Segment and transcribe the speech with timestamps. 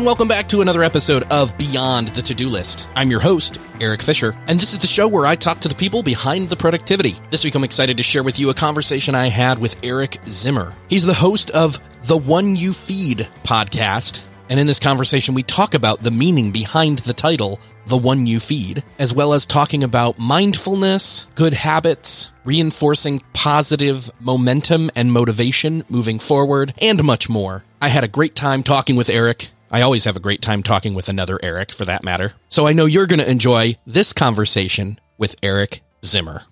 [0.00, 2.86] And welcome back to another episode of Beyond the To Do List.
[2.94, 5.74] I'm your host, Eric Fisher, and this is the show where I talk to the
[5.74, 7.16] people behind the productivity.
[7.28, 10.74] This week, I'm excited to share with you a conversation I had with Eric Zimmer.
[10.88, 14.22] He's the host of the One You Feed podcast.
[14.48, 18.40] And in this conversation, we talk about the meaning behind the title, The One You
[18.40, 26.18] Feed, as well as talking about mindfulness, good habits, reinforcing positive momentum and motivation moving
[26.18, 27.64] forward, and much more.
[27.82, 29.50] I had a great time talking with Eric.
[29.72, 32.32] I always have a great time talking with another Eric, for that matter.
[32.48, 36.42] So I know you're going to enjoy this conversation with Eric Zimmer.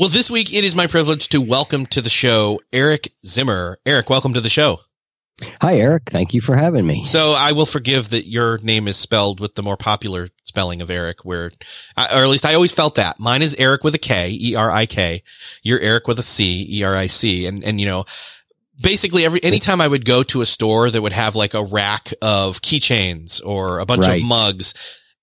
[0.00, 3.78] Well, this week it is my privilege to welcome to the show Eric Zimmer.
[3.86, 4.80] Eric, welcome to the show.
[5.62, 6.10] Hi, Eric.
[6.10, 7.04] Thank you for having me.
[7.04, 10.90] So I will forgive that your name is spelled with the more popular spelling of
[10.90, 11.52] Eric, where,
[11.96, 14.70] or at least I always felt that mine is Eric with a K, E R
[14.70, 15.22] I K.
[15.62, 18.04] You're Eric with a C, E R I C, and and you know.
[18.80, 22.12] Basically, every anytime I would go to a store that would have like a rack
[22.22, 24.22] of keychains or a bunch Right.
[24.22, 24.74] of mugs,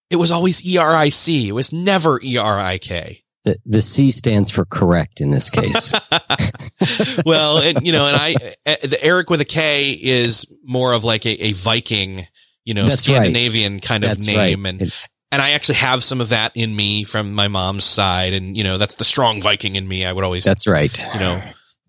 [0.10, 1.48] it was always E R I C.
[1.50, 3.24] It was never E R I K.
[3.46, 5.94] The, the C stands for correct in this case.
[7.26, 8.36] well, and you know, and I,
[8.66, 12.28] uh, the Eric with a K is more of like a, a Viking,
[12.66, 13.16] you know, That's right.
[13.16, 14.70] Scandinavian kind of That's name, right.
[14.70, 18.32] and It- and I actually have some of that in me from my mom's side,
[18.34, 20.06] and you know, that's the strong Viking in me.
[20.06, 20.98] I would always, That's right.
[21.14, 21.42] you know,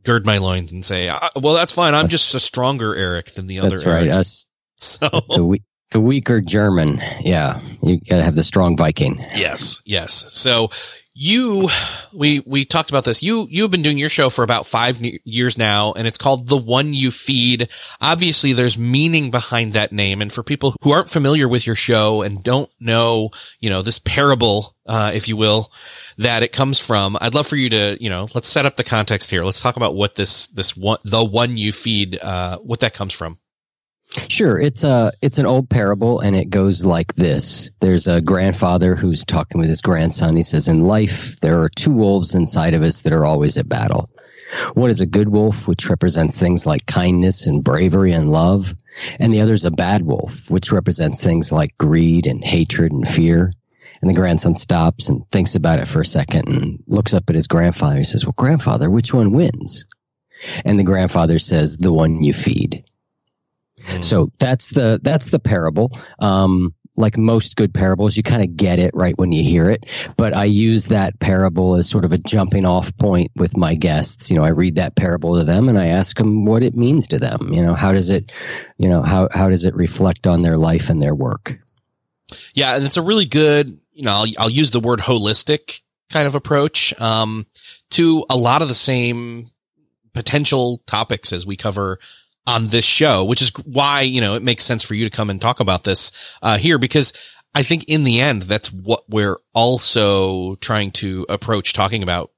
[0.09, 1.95] gird my loins and say, "Ah, well, that's fine.
[1.95, 4.09] I'm just a stronger Eric than the other That's right.
[4.09, 4.47] Us,
[4.79, 7.03] So the, we, the weaker German.
[7.21, 7.61] Yeah.
[7.83, 9.19] You got to have the strong Viking.
[9.35, 10.25] Yes, yes.
[10.33, 10.71] So
[11.21, 11.69] you,
[12.15, 13.25] we we talked about this.
[13.25, 16.47] You you have been doing your show for about five years now, and it's called
[16.47, 17.69] the One You Feed.
[18.01, 22.23] Obviously, there's meaning behind that name, and for people who aren't familiar with your show
[22.23, 25.73] and don't know, you know, this parable, uh, if you will,
[26.19, 28.84] that it comes from, I'd love for you to, you know, let's set up the
[28.84, 29.43] context here.
[29.43, 33.12] Let's talk about what this this one the One You Feed, uh, what that comes
[33.12, 33.39] from.
[34.29, 34.59] Sure.
[34.59, 37.71] It's a, it's an old parable and it goes like this.
[37.81, 40.35] There's a grandfather who's talking with his grandson.
[40.37, 43.69] He says, in life, there are two wolves inside of us that are always at
[43.69, 44.09] battle.
[44.73, 48.75] One is a good wolf, which represents things like kindness and bravery and love.
[49.19, 53.07] And the other is a bad wolf, which represents things like greed and hatred and
[53.07, 53.53] fear.
[54.01, 57.37] And the grandson stops and thinks about it for a second and looks up at
[57.37, 57.99] his grandfather.
[57.99, 59.87] He says, well, grandfather, which one wins?
[60.65, 62.85] And the grandfather says, the one you feed.
[64.00, 65.93] So that's the that's the parable.
[66.19, 69.87] Um, like most good parables, you kind of get it right when you hear it.
[70.16, 74.31] But I use that parable as sort of a jumping off point with my guests.
[74.31, 77.09] You know, I read that parable to them and I ask them what it means
[77.09, 77.53] to them.
[77.53, 78.33] You know, how does it,
[78.78, 81.60] you know, how how does it reflect on their life and their work?
[82.53, 85.80] Yeah, and it's a really good, you know, I'll, I'll use the word holistic
[86.10, 87.47] kind of approach um,
[87.91, 89.47] to a lot of the same
[90.13, 92.01] potential topics as we cover
[92.48, 95.28] on this show, which is why, you know, it makes sense for you to come
[95.28, 97.12] and talk about this uh, here because
[97.54, 102.30] I think in the end, that's what we're also trying to approach talking about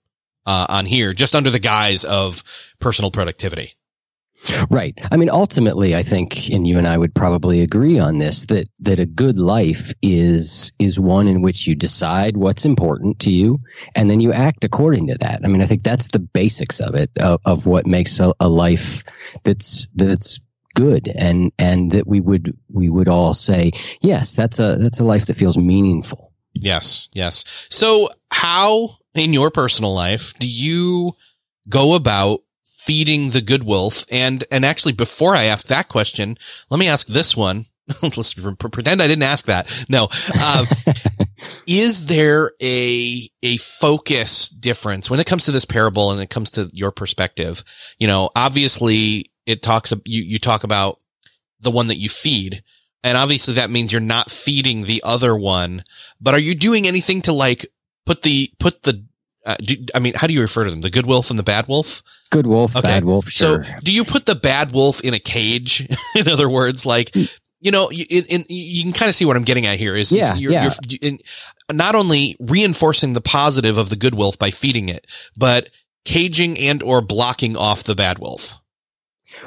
[0.47, 2.43] uh, on here, just under the guise of
[2.81, 3.75] personal productivity.
[4.71, 4.99] Right.
[5.11, 8.69] I mean, ultimately, I think, and you and I would probably agree on this that
[8.81, 13.59] that a good life is is one in which you decide what's important to you,
[13.95, 15.41] and then you act according to that.
[15.45, 18.49] I mean, I think that's the basics of it of, of what makes a, a
[18.49, 19.05] life
[19.45, 20.41] that's that's
[20.75, 23.73] good and and that we would we would all say
[24.03, 29.51] yes that's a that's a life that feels meaningful yes yes so how in your
[29.51, 31.13] personal life do you
[31.69, 32.41] go about
[32.91, 34.05] feeding the good wolf?
[34.11, 36.37] And, and actually before I ask that question,
[36.71, 37.67] let me ask this one.
[38.03, 39.87] Let's pretend I didn't ask that.
[39.89, 40.09] No.
[40.45, 40.67] Um,
[41.69, 46.51] is there a, a focus difference when it comes to this parable and it comes
[46.53, 47.63] to your perspective?
[48.01, 50.99] You know, obviously it talks, you, you talk about
[51.61, 52.65] the one that you feed.
[53.05, 55.85] And obviously that means you're not feeding the other one,
[56.21, 57.67] but are you doing anything to like
[58.05, 59.07] put the, put the
[59.47, 60.81] uh, do, I mean, how do you refer to them?
[60.81, 62.03] The good wolf and the bad wolf?
[62.31, 62.87] Good wolf, okay.
[62.87, 63.65] bad wolf, sure.
[63.65, 65.89] So do you put the bad wolf in a cage?
[66.17, 67.15] in other words, like,
[67.61, 70.13] you know, you, in, you can kind of see what I'm getting at here is,
[70.13, 70.71] yeah, is you're, yeah.
[70.87, 71.19] you're in,
[71.73, 75.07] not only reinforcing the positive of the good wolf by feeding it,
[75.37, 75.71] but
[76.05, 78.60] caging and or blocking off the bad wolf.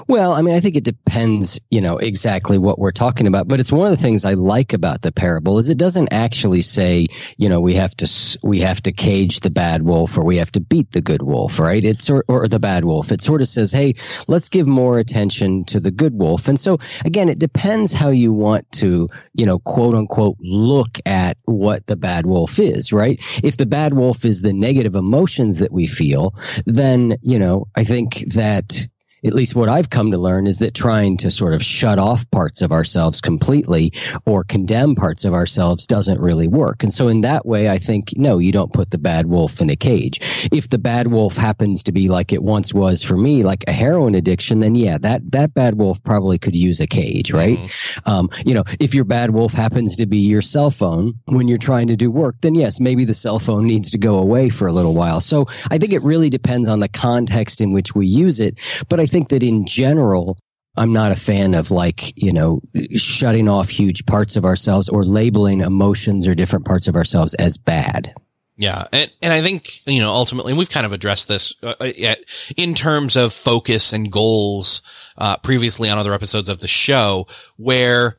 [0.07, 3.47] Well, I mean, I think it depends, you know, exactly what we're talking about.
[3.47, 6.62] But it's one of the things I like about the parable is it doesn't actually
[6.62, 7.07] say,
[7.38, 10.51] you know, we have to we have to cage the bad wolf or we have
[10.53, 11.83] to beat the good wolf, right?
[11.83, 13.12] It's or, or the bad wolf.
[13.12, 13.95] It sort of says, hey,
[14.27, 16.47] let's give more attention to the good wolf.
[16.47, 21.38] And so again, it depends how you want to, you know, quote unquote, look at
[21.45, 23.19] what the bad wolf is, right?
[23.44, 26.33] If the bad wolf is the negative emotions that we feel,
[26.65, 28.88] then you know, I think that
[29.25, 32.30] at least what I've come to learn is that trying to sort of shut off
[32.31, 33.94] parts of ourselves completely
[34.25, 36.84] or condemn parts of ourselves doesn't really work.
[36.84, 39.70] And so in that way, I think, no, you don't put the bad wolf in
[39.70, 40.20] a cage.
[40.52, 43.72] If the bad wolf happens to be like it once was for me, like a
[43.72, 47.58] heroin addiction, then yeah, that, that bad wolf probably could use a cage, right?
[47.58, 48.10] Mm-hmm.
[48.10, 51.58] Um, you know, if your bad wolf happens to be your cell phone when you're
[51.58, 54.68] trying to do work, then yes, maybe the cell phone needs to go away for
[54.68, 55.22] a little while.
[55.22, 58.60] So I think it really depends on the context in which we use it.
[58.90, 60.38] But I think that in general,
[60.75, 62.60] I'm not a fan of like, you know,
[62.95, 67.57] shutting off huge parts of ourselves or labeling emotions or different parts of ourselves as
[67.57, 68.13] bad.
[68.57, 68.86] Yeah.
[68.92, 72.15] And, and I think, you know, ultimately we've kind of addressed this uh, uh
[72.57, 74.81] in terms of focus and goals,
[75.18, 77.27] uh, previously on other episodes of the show
[77.57, 78.18] where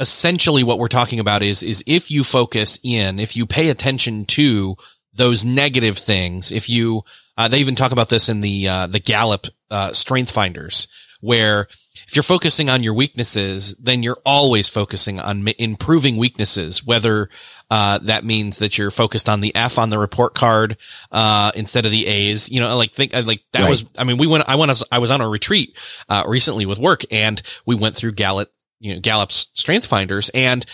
[0.00, 4.24] essentially what we're talking about is, is if you focus in, if you pay attention
[4.26, 4.76] to
[5.12, 7.02] those negative things, if you,
[7.38, 10.88] uh, they even talk about this in the uh, the Gallup uh, Strength Finders,
[11.20, 11.68] where
[12.08, 17.28] if you're focusing on your weaknesses, then you're always focusing on improving weaknesses, whether
[17.70, 20.78] uh, that means that you're focused on the F on the report card
[21.12, 22.50] uh, instead of the A's.
[22.50, 23.68] You know, like think like that right.
[23.68, 23.84] was.
[23.96, 24.48] I mean, we went.
[24.48, 24.82] I went.
[24.90, 28.50] I was on a retreat uh, recently with work, and we went through Gallup,
[28.80, 30.66] you know, Gallup's Strength Finders, and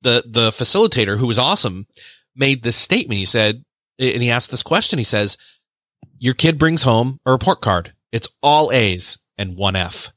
[0.00, 1.86] the the facilitator who was awesome
[2.34, 3.18] made this statement.
[3.18, 3.66] He said,
[3.98, 4.98] and he asked this question.
[4.98, 5.36] He says
[6.18, 7.92] your kid brings home a report card.
[8.12, 10.10] It's all A's and one F.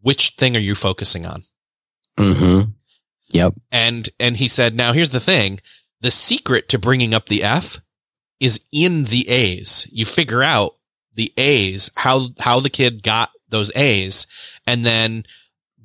[0.00, 1.44] Which thing are you focusing on?
[2.16, 2.70] Mm-hmm.
[3.32, 3.54] Yep.
[3.70, 5.60] And, and he said, now here's the thing.
[6.00, 7.78] The secret to bringing up the F
[8.40, 9.86] is in the A's.
[9.90, 10.78] You figure out
[11.14, 14.26] the A's, how, how the kid got those A's
[14.66, 15.24] and then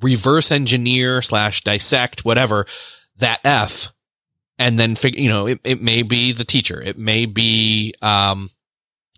[0.00, 2.66] reverse engineer slash dissect whatever
[3.16, 3.92] that F
[4.58, 6.80] and then figure, you know, it, it may be the teacher.
[6.80, 8.50] It may be, um,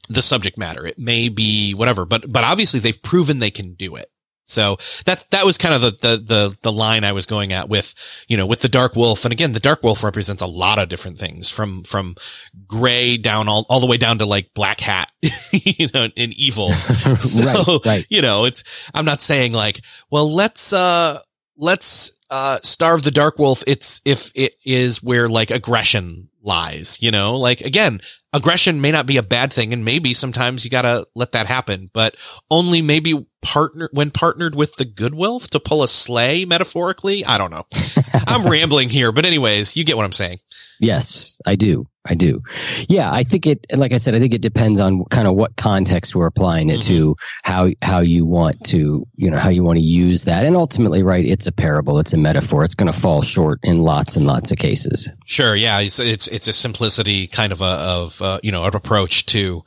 [0.08, 0.86] the subject matter.
[0.86, 4.10] It may be whatever, but, but obviously they've proven they can do it.
[4.48, 7.68] So that's, that was kind of the, the, the, the line I was going at
[7.68, 7.94] with,
[8.28, 9.24] you know, with the dark wolf.
[9.24, 12.14] And again, the dark wolf represents a lot of different things from, from
[12.66, 15.10] gray down all, all the way down to like black hat,
[15.52, 16.72] you know, in evil.
[17.18, 18.06] So, right, right.
[18.08, 18.62] you know, it's,
[18.94, 19.80] I'm not saying like,
[20.10, 21.20] well, let's, uh,
[21.56, 23.62] let's, uh, starve the dark wolf.
[23.66, 28.00] It's if it is where like aggression lies, you know, like again,
[28.36, 31.46] aggression may not be a bad thing and maybe sometimes you got to let that
[31.46, 32.16] happen, but
[32.50, 37.24] only maybe partner when partnered with the good wolf to pull a sleigh metaphorically.
[37.24, 37.66] I don't know.
[38.26, 40.38] I'm rambling here, but anyways, you get what I'm saying.
[40.78, 41.88] Yes, I do.
[42.08, 42.40] I do.
[42.88, 43.66] Yeah, I think it.
[43.76, 46.80] Like I said, I think it depends on kind of what context we're applying it
[46.80, 46.94] mm-hmm.
[46.94, 50.56] to, how how you want to, you know, how you want to use that, and
[50.56, 51.24] ultimately, right?
[51.24, 51.98] It's a parable.
[51.98, 52.64] It's a metaphor.
[52.64, 55.08] It's going to fall short in lots and lots of cases.
[55.24, 55.54] Sure.
[55.54, 55.80] Yeah.
[55.80, 59.64] It's it's it's a simplicity kind of a of uh, you know an approach to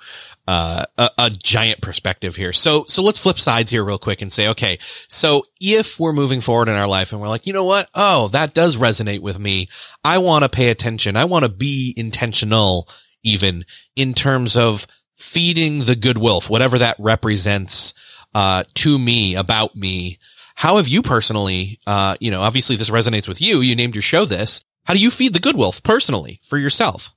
[0.49, 2.51] uh, a, a, giant perspective here.
[2.53, 6.41] So, so let's flip sides here real quick and say, okay, so if we're moving
[6.41, 7.87] forward in our life and we're like, you know what?
[7.93, 9.69] Oh, that does resonate with me.
[10.03, 11.15] I want to pay attention.
[11.15, 12.89] I want to be intentional
[13.21, 13.63] even
[13.95, 17.93] in terms of feeding the good wolf, whatever that represents.
[18.33, 20.17] uh, to me about me.
[20.55, 23.61] How have you personally, uh, you know, obviously this resonates with you.
[23.61, 24.63] You named your show this.
[24.85, 27.11] How do you feed the good wolf personally for yourself?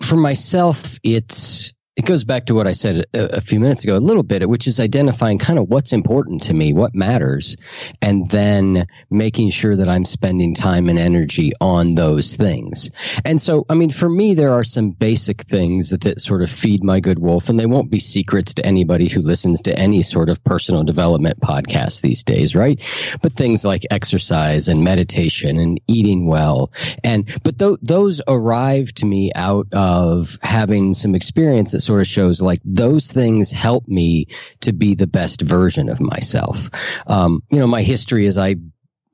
[0.00, 3.96] For myself, it's it goes back to what I said a, a, few minutes ago,
[3.96, 7.56] a little bit, which is identifying kind of what's important to me, what matters,
[8.00, 12.92] and then making sure that I'm spending time and energy on those things.
[13.24, 16.50] And so, I mean, for me, there are some basic things that, that sort of
[16.50, 20.04] feed my good wolf, and they won't be secrets to anybody who listens to any
[20.04, 22.78] sort of personal development podcast these days, right?
[23.22, 26.70] But things like exercise and meditation and eating well.
[27.02, 32.42] And, but th- those arrive to me out of having some experience sort of shows
[32.42, 34.26] like those things help me
[34.60, 36.68] to be the best version of myself.
[37.06, 38.56] Um, you know, my history as I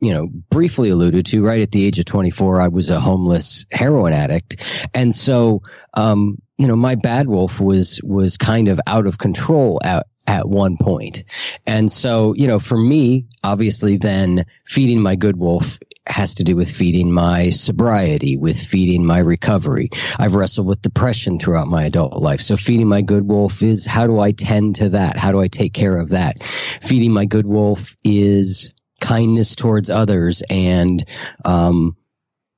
[0.00, 3.64] you know, briefly alluded to, right at the age of 24, I was a homeless
[3.73, 4.57] heroin addict.
[4.93, 5.62] And so,
[5.95, 10.47] um, you know, my bad wolf was, was kind of out of control at, at
[10.47, 11.25] one point.
[11.66, 16.54] And so, you know, for me, obviously then feeding my good wolf has to do
[16.54, 19.90] with feeding my sobriety, with feeding my recovery.
[20.18, 22.40] I've wrestled with depression throughout my adult life.
[22.40, 25.16] So feeding my good wolf is how do I tend to that?
[25.16, 26.42] How do I take care of that?
[26.42, 31.06] Feeding my good wolf is kindness towards others and,
[31.44, 31.96] um,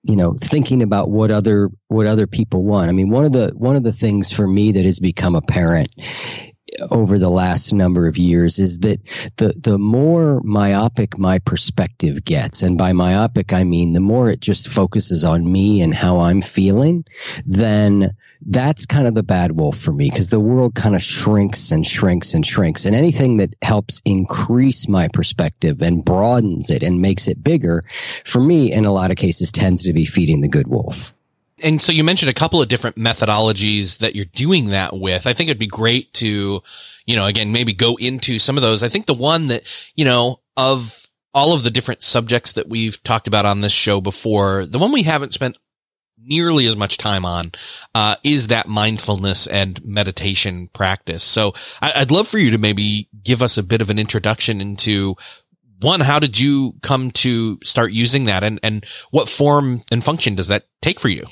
[0.03, 2.89] you know, thinking about what other what other people want.
[2.89, 5.89] I mean, one of the one of the things for me that has become apparent
[6.91, 9.01] over the last number of years is that
[9.37, 14.41] the the more myopic my perspective gets and by myopic I mean the more it
[14.41, 17.05] just focuses on me and how I'm feeling
[17.45, 21.73] then that's kind of the bad wolf for me because the world kind of shrinks
[21.73, 22.85] and shrinks and shrinks.
[22.85, 27.83] And anything that helps increase my perspective and broadens it and makes it bigger
[28.25, 31.13] for me in a lot of cases tends to be feeding the good wolf
[31.63, 35.27] and so you mentioned a couple of different methodologies that you're doing that with.
[35.27, 36.63] I think it'd be great to,
[37.07, 38.83] you know, again, maybe go into some of those.
[38.83, 39.63] I think the one that,
[39.95, 44.01] you know, of all of the different subjects that we've talked about on this show
[44.01, 45.59] before, the one we haven't spent
[46.19, 47.53] nearly as much time on
[47.95, 51.23] uh, is that mindfulness and meditation practice.
[51.23, 54.61] So I- would love for you to maybe give us a bit of an introduction
[54.61, 55.17] into
[55.81, 60.35] one, how did you come to start using that and, and what form and function
[60.35, 61.27] does that take for you?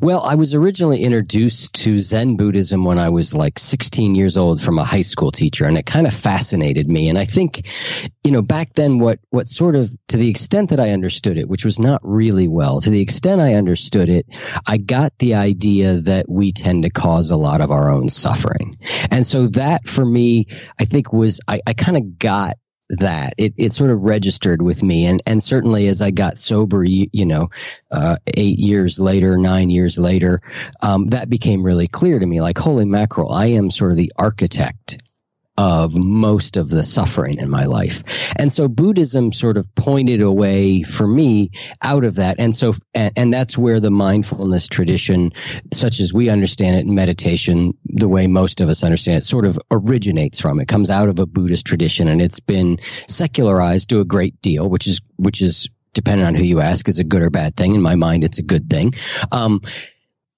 [0.00, 4.60] Well, I was originally introduced to Zen Buddhism when I was like 16 years old
[4.60, 7.08] from a high school teacher, and it kind of fascinated me.
[7.08, 7.68] And I think,
[8.24, 11.48] you know, back then, what, what sort of, to the extent that I understood it,
[11.48, 14.26] which was not really well, to the extent I understood it,
[14.66, 18.78] I got the idea that we tend to cause a lot of our own suffering.
[19.10, 20.46] And so that for me,
[20.78, 22.56] I think was, I, I kind of got
[22.98, 23.34] that.
[23.38, 27.08] It it sort of registered with me, and and certainly as I got sober, you,
[27.12, 27.48] you know,
[27.90, 30.40] uh, eight years later, nine years later,
[30.82, 32.40] um, that became really clear to me.
[32.40, 35.02] Like, holy mackerel, I am sort of the architect
[35.60, 38.02] of most of the suffering in my life.
[38.36, 41.50] And so Buddhism sort of pointed away for me
[41.82, 42.36] out of that.
[42.38, 45.32] And so, and, and, that's where the mindfulness tradition,
[45.70, 49.44] such as we understand it in meditation, the way most of us understand it, sort
[49.44, 50.60] of originates from.
[50.60, 54.66] It comes out of a Buddhist tradition and it's been secularized to a great deal,
[54.66, 57.74] which is, which is, depending on who you ask, is a good or bad thing.
[57.74, 58.94] In my mind, it's a good thing.
[59.30, 59.60] Um,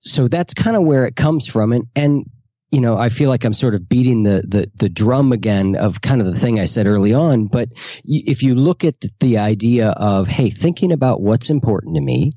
[0.01, 1.73] so that's kind of where it comes from.
[1.73, 2.27] And, and
[2.73, 6.01] you know, I feel like I'm sort of beating the, the, the drum again of
[6.01, 7.47] kind of the thing I said early on.
[7.47, 7.69] But
[8.05, 12.33] if you look at the idea of, hey, thinking about what's important to me,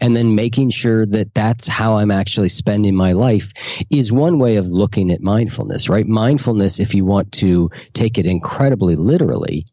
[0.00, 3.52] and then making sure that that's how I'm actually spending my life
[3.90, 6.06] is one way of looking at mindfulness, right?
[6.06, 9.66] Mindfulness, if you want to take it incredibly literally,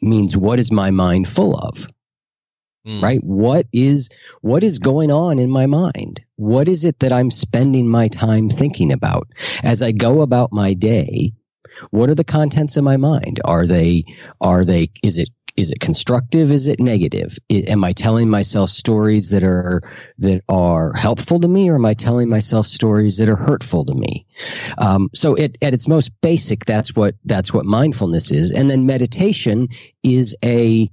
[0.00, 1.86] means what is my mind full of?
[2.86, 3.02] Mm.
[3.02, 3.20] Right?
[3.22, 4.08] What is
[4.40, 6.23] what is going on in my mind?
[6.36, 9.28] What is it that I'm spending my time thinking about
[9.62, 11.32] as I go about my day?
[11.90, 13.40] What are the contents of my mind?
[13.44, 14.04] Are they
[14.40, 16.50] are they is it is it constructive?
[16.50, 17.38] Is it negative?
[17.50, 19.82] am I telling myself stories that are
[20.18, 23.94] that are helpful to me, or am I telling myself stories that are hurtful to
[23.94, 24.26] me?
[24.78, 28.86] Um, so, it, at its most basic, that's what that's what mindfulness is, and then
[28.86, 29.68] meditation
[30.02, 30.90] is a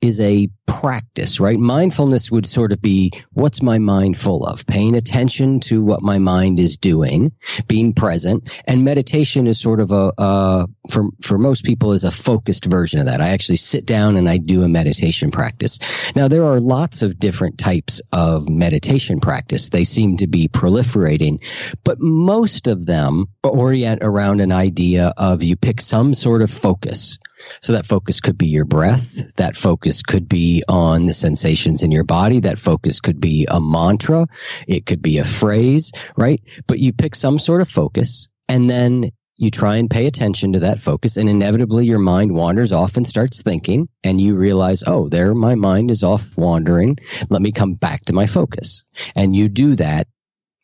[0.00, 1.58] is a practice, right?
[1.58, 4.66] Mindfulness would sort of be what's my mind full of?
[4.66, 7.32] Paying attention to what my mind is doing,
[7.66, 8.44] being present.
[8.66, 13.00] And meditation is sort of a, uh, for, for most people is a focused version
[13.00, 13.20] of that.
[13.20, 15.78] I actually sit down and I do a meditation practice.
[16.14, 19.70] Now, there are lots of different types of meditation practice.
[19.70, 21.42] They seem to be proliferating,
[21.84, 27.18] but most of them orient around an idea of you pick some sort of focus
[27.60, 29.34] so that focus could be your breath.
[29.36, 32.40] That focus could be on the sensations in your body.
[32.40, 34.26] That focus could be a mantra.
[34.66, 36.42] It could be a phrase, right?
[36.66, 40.58] But you pick some sort of focus and then you try and pay attention to
[40.60, 45.08] that focus and inevitably your mind wanders off and starts thinking and you realize oh
[45.08, 46.96] there my mind is off wandering
[47.28, 50.06] let me come back to my focus and you do that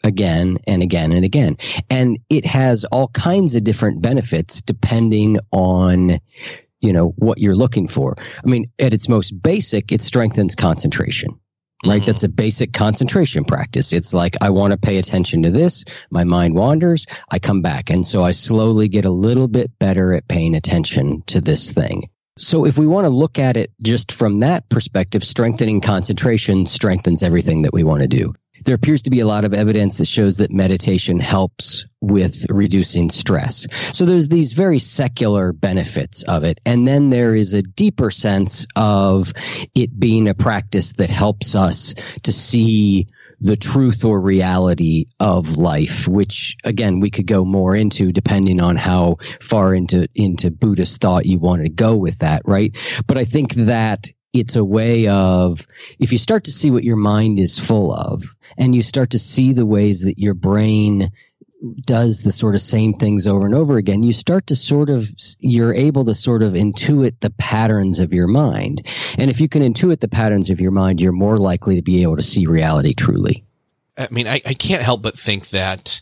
[0.04, 1.56] again and again and again
[1.90, 6.18] and it has all kinds of different benefits depending on
[6.80, 11.38] you know what you're looking for i mean at its most basic it strengthens concentration
[11.85, 11.97] right?
[11.97, 12.06] Mm-hmm.
[12.06, 13.92] That's a basic concentration practice.
[13.92, 15.85] It's like, I want to pay attention to this.
[16.11, 17.06] My mind wanders.
[17.30, 17.90] I come back.
[17.90, 22.09] And so I slowly get a little bit better at paying attention to this thing.
[22.38, 27.23] So if we want to look at it just from that perspective, strengthening concentration strengthens
[27.23, 30.07] everything that we want to do there appears to be a lot of evidence that
[30.07, 33.66] shows that meditation helps with reducing stress.
[33.92, 36.61] So there's these very secular benefits of it.
[36.66, 39.33] And then there is a deeper sense of
[39.75, 43.07] it being a practice that helps us to see
[43.40, 48.76] the truth or reality of life, which again, we could go more into depending on
[48.76, 52.76] how far into, into Buddhist thought you want to go with that, right?
[53.07, 55.66] But I think that it's a way of,
[55.98, 58.22] if you start to see what your mind is full of,
[58.56, 61.12] and you start to see the ways that your brain
[61.84, 65.08] does the sort of same things over and over again, you start to sort of,
[65.38, 68.84] you're able to sort of intuit the patterns of your mind.
[69.16, 72.02] And if you can intuit the patterns of your mind, you're more likely to be
[72.02, 73.44] able to see reality truly.
[73.96, 76.00] I mean, I, I can't help but think that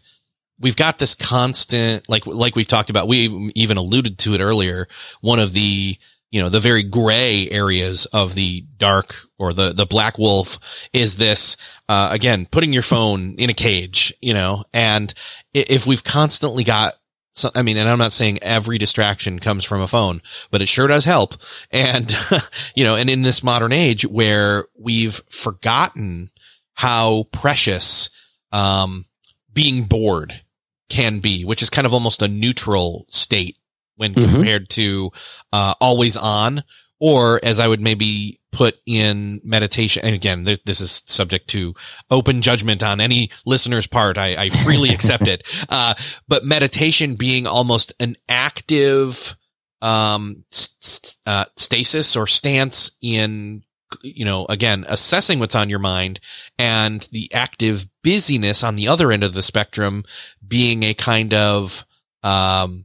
[0.59, 4.89] we've got this constant, like, like we've talked about, we even alluded to it earlier.
[5.21, 5.99] One of the,
[6.31, 11.17] you know, the very gray areas of the dark or the, the black wolf is
[11.17, 11.57] this,
[11.89, 15.13] uh, again, putting your phone in a cage, you know, and
[15.53, 16.95] if we've constantly got
[17.33, 20.21] so, I mean, and I'm not saying every distraction comes from a phone,
[20.51, 21.35] but it sure does help.
[21.71, 22.13] And,
[22.75, 26.31] you know, and in this modern age where we've forgotten
[26.75, 28.11] how precious,
[28.51, 29.05] um,
[29.53, 30.41] being bored
[30.89, 33.57] can be, which is kind of almost a neutral state
[34.01, 34.33] when mm-hmm.
[34.33, 35.11] compared to
[35.53, 36.63] uh, always on
[37.01, 40.05] or as I would maybe put in meditation.
[40.05, 41.75] And again, this, this is subject to
[42.11, 44.19] open judgment on any listener's part.
[44.19, 45.47] I, I freely accept it.
[45.69, 45.95] Uh,
[46.29, 49.37] but meditation being almost an active,
[49.83, 53.63] um, st- uh, stasis or stance in,
[54.03, 56.21] you know, again, assessing what's on your mind
[56.59, 60.05] and the active busyness on the other end of the spectrum
[60.47, 61.85] being a kind of,
[62.23, 62.85] um,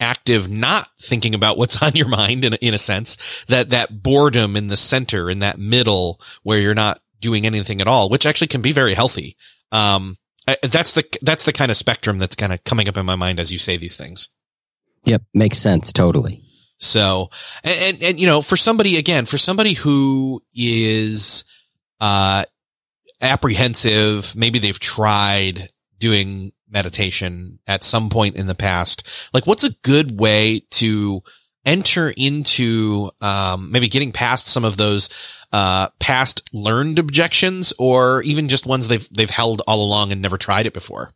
[0.00, 4.56] active, not thinking about what's on your mind in, in a sense, that, that boredom
[4.56, 8.48] in the center, in that middle where you're not doing anything at all, which actually
[8.48, 9.36] can be very healthy.
[9.72, 10.16] Um,
[10.62, 13.40] that's the, that's the kind of spectrum that's kind of coming up in my mind
[13.40, 14.28] as you say these things.
[15.04, 15.22] Yep.
[15.34, 15.92] Makes sense.
[15.92, 16.42] Totally.
[16.78, 17.30] So,
[17.64, 21.44] and, and, and, you know, for somebody, again, for somebody who is,
[22.00, 22.44] uh,
[23.20, 29.30] apprehensive, maybe they've tried doing meditation at some point in the past.
[29.32, 31.22] Like, what's a good way to
[31.64, 35.08] enter into um, maybe getting past some of those
[35.52, 40.36] uh, past learned objections, or even just ones they've they've held all along and never
[40.36, 41.10] tried it before?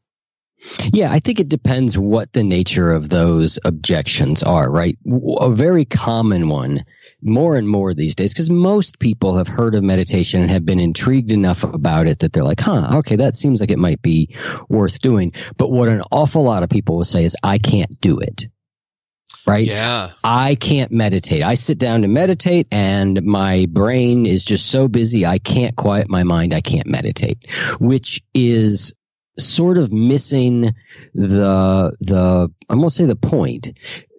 [0.93, 4.99] Yeah, I think it depends what the nature of those objections are, right?
[5.39, 6.85] A very common one
[7.23, 10.81] more and more these days because most people have heard of meditation and have been
[10.81, 14.37] intrigued enough about it that they're like, huh, okay, that seems like it might be
[14.69, 15.33] worth doing.
[15.57, 18.49] But what an awful lot of people will say is, I can't do it.
[19.47, 19.67] Right?
[19.67, 20.09] Yeah.
[20.23, 21.43] I can't meditate.
[21.43, 25.25] I sit down to meditate and my brain is just so busy.
[25.25, 26.53] I can't quiet my mind.
[26.53, 28.95] I can't meditate, which is
[29.39, 30.75] sort of missing
[31.15, 33.73] the the I won't say the point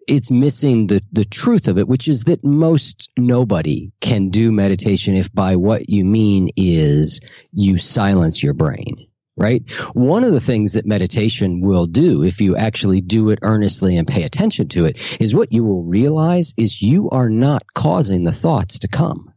[0.08, 5.16] it's missing the, the truth of it, which is that most nobody can do meditation
[5.16, 9.64] if by what you mean is you silence your brain, right?
[9.94, 14.08] One of the things that meditation will do, if you actually do it earnestly and
[14.08, 18.32] pay attention to it, is what you will realize is you are not causing the
[18.32, 19.31] thoughts to come.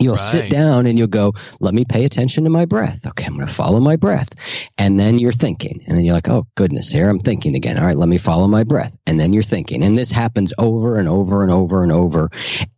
[0.00, 0.20] You'll right.
[0.20, 3.06] sit down and you'll go, let me pay attention to my breath.
[3.06, 4.28] Okay, I'm going to follow my breath.
[4.76, 5.82] And then you're thinking.
[5.86, 7.78] And then you're like, oh, goodness, here I'm thinking again.
[7.78, 8.96] All right, let me follow my breath.
[9.06, 9.82] And then you're thinking.
[9.82, 12.30] And this happens over and over and over and over.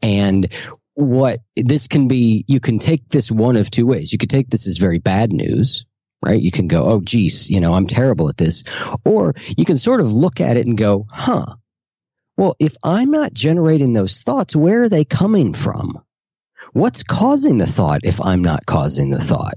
[0.03, 0.46] And
[0.94, 4.12] what this can be, you can take this one of two ways.
[4.12, 5.85] You could take this as very bad news,
[6.25, 6.40] right?
[6.40, 8.64] You can go, oh, geez, you know, I'm terrible at this.
[9.05, 11.57] Or you can sort of look at it and go, huh,
[12.37, 16.03] well, if I'm not generating those thoughts, where are they coming from?
[16.72, 19.54] What's causing the thought if I'm not causing the thought?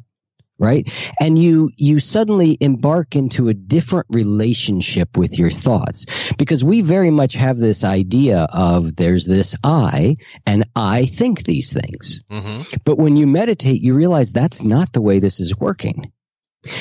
[0.59, 0.87] Right.
[1.19, 6.05] And you, you suddenly embark into a different relationship with your thoughts
[6.37, 11.73] because we very much have this idea of there's this I and I think these
[11.73, 12.21] things.
[12.29, 12.77] Mm-hmm.
[12.85, 16.13] But when you meditate, you realize that's not the way this is working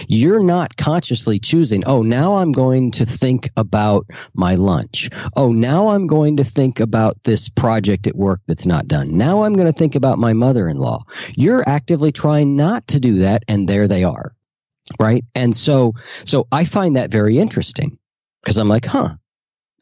[0.08, 5.10] You're not consciously choosing, oh, now I'm going to think about my lunch.
[5.36, 9.16] Oh, now I'm going to think about this project at work that's not done.
[9.16, 11.04] Now I'm going to think about my mother in law.
[11.36, 14.34] You're actively trying not to do that, and there they are.
[14.98, 15.24] Right.
[15.34, 17.98] And so, so I find that very interesting
[18.42, 19.14] because I'm like, huh,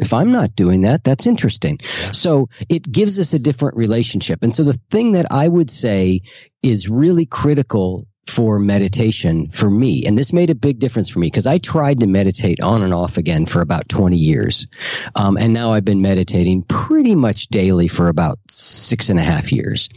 [0.00, 1.78] if I'm not doing that, that's interesting.
[2.12, 4.42] So it gives us a different relationship.
[4.42, 6.22] And so the thing that I would say
[6.62, 10.06] is really critical for meditation for me.
[10.06, 12.94] And this made a big difference for me because I tried to meditate on and
[12.94, 14.68] off again for about 20 years.
[15.16, 19.50] Um, and now I've been meditating pretty much daily for about six and a half
[19.52, 19.88] years.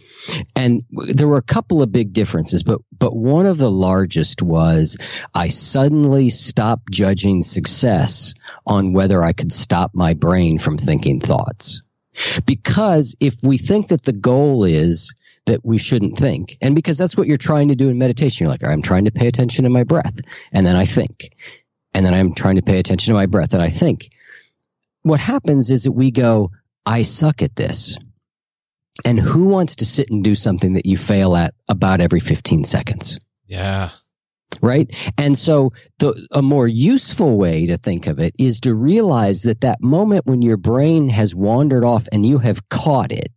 [0.55, 4.97] And there were a couple of big differences, but, but one of the largest was
[5.35, 8.33] I suddenly stopped judging success
[8.65, 11.83] on whether I could stop my brain from thinking thoughts.
[12.45, 15.13] Because if we think that the goal is
[15.45, 16.57] that we shouldn't think.
[16.61, 18.45] And because that's what you're trying to do in meditation.
[18.45, 20.19] You're like, I'm trying to pay attention to my breath.
[20.51, 21.35] And then I think.
[21.93, 24.09] And then I'm trying to pay attention to my breath and I think.
[25.01, 26.51] What happens is that we go,
[26.85, 27.97] I suck at this.
[29.03, 32.63] And who wants to sit and do something that you fail at about every 15
[32.63, 33.19] seconds?
[33.47, 33.89] Yeah.
[34.61, 34.95] Right.
[35.17, 39.61] And so the, a more useful way to think of it is to realize that
[39.61, 43.31] that moment when your brain has wandered off and you have caught it,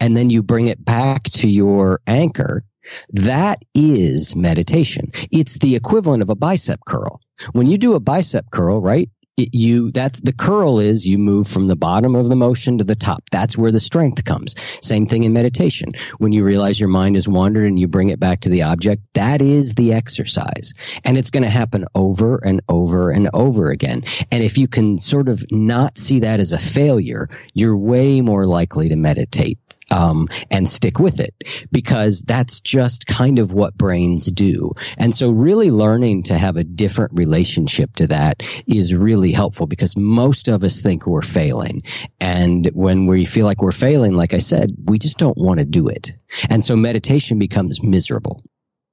[0.00, 2.64] and then you bring it back to your anchor,
[3.10, 5.08] that is meditation.
[5.30, 7.20] It's the equivalent of a bicep curl.
[7.52, 9.08] When you do a bicep curl, right?
[9.52, 12.94] You that's the curl is you move from the bottom of the motion to the
[12.94, 13.24] top.
[13.30, 14.54] That's where the strength comes.
[14.82, 15.90] Same thing in meditation.
[16.18, 19.02] When you realize your mind has wandered and you bring it back to the object,
[19.14, 20.72] that is the exercise.
[21.04, 24.04] And it's going to happen over and over and over again.
[24.30, 28.46] And if you can sort of not see that as a failure, you're way more
[28.46, 29.58] likely to meditate
[29.90, 31.34] um, and stick with it
[31.72, 34.72] because that's just kind of what brains do.
[34.98, 39.96] And so really learning to have a different relationship to that is really helpful because
[39.96, 41.82] most of us think we're failing.
[42.20, 45.64] And when we feel like we're failing, like I said, we just don't want to
[45.64, 46.12] do it.
[46.48, 48.42] And so meditation becomes miserable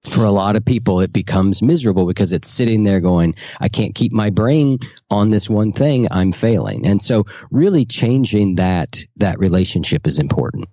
[0.09, 3.95] for a lot of people, it becomes miserable because it's sitting there going, I can't
[3.95, 4.79] keep my brain
[5.09, 6.07] on this one thing.
[6.11, 6.85] I'm failing.
[6.85, 10.67] And so really changing that, that relationship is important.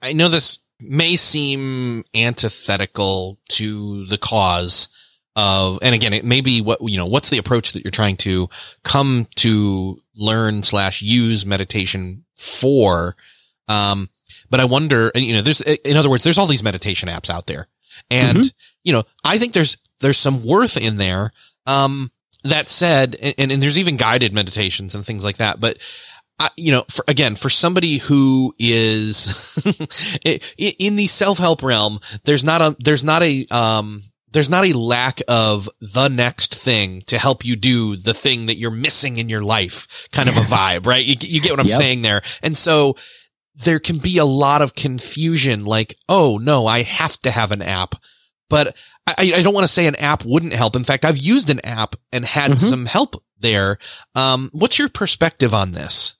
[0.00, 4.88] I know this may seem antithetical to the cause
[5.34, 8.16] of, and again, it may be what, you know, what's the approach that you're trying
[8.18, 8.48] to
[8.84, 13.16] come to learn slash use meditation for.
[13.68, 14.08] Um,
[14.50, 17.46] but I wonder, you know, there's, in other words, there's all these meditation apps out
[17.46, 17.68] there
[18.10, 18.48] and, mm-hmm.
[18.84, 21.32] you know, I think there's, there's some worth in there.
[21.66, 22.10] Um,
[22.44, 25.78] that said, and, and there's even guided meditations and things like that, but
[26.38, 29.56] I, you know, for, again, for somebody who is
[30.24, 34.76] in the self help realm, there's not a, there's not a, um, there's not a
[34.76, 39.28] lack of the next thing to help you do the thing that you're missing in
[39.28, 41.04] your life kind of a vibe, right?
[41.04, 41.78] You, you get what I'm yep.
[41.78, 42.22] saying there.
[42.42, 42.96] And so
[43.64, 47.62] there can be a lot of confusion like, oh no, I have to have an
[47.62, 47.94] app.
[48.50, 50.76] But I, I don't want to say an app wouldn't help.
[50.76, 52.66] In fact, I've used an app and had mm-hmm.
[52.66, 53.78] some help there.
[54.14, 56.14] Um, what's your perspective on this?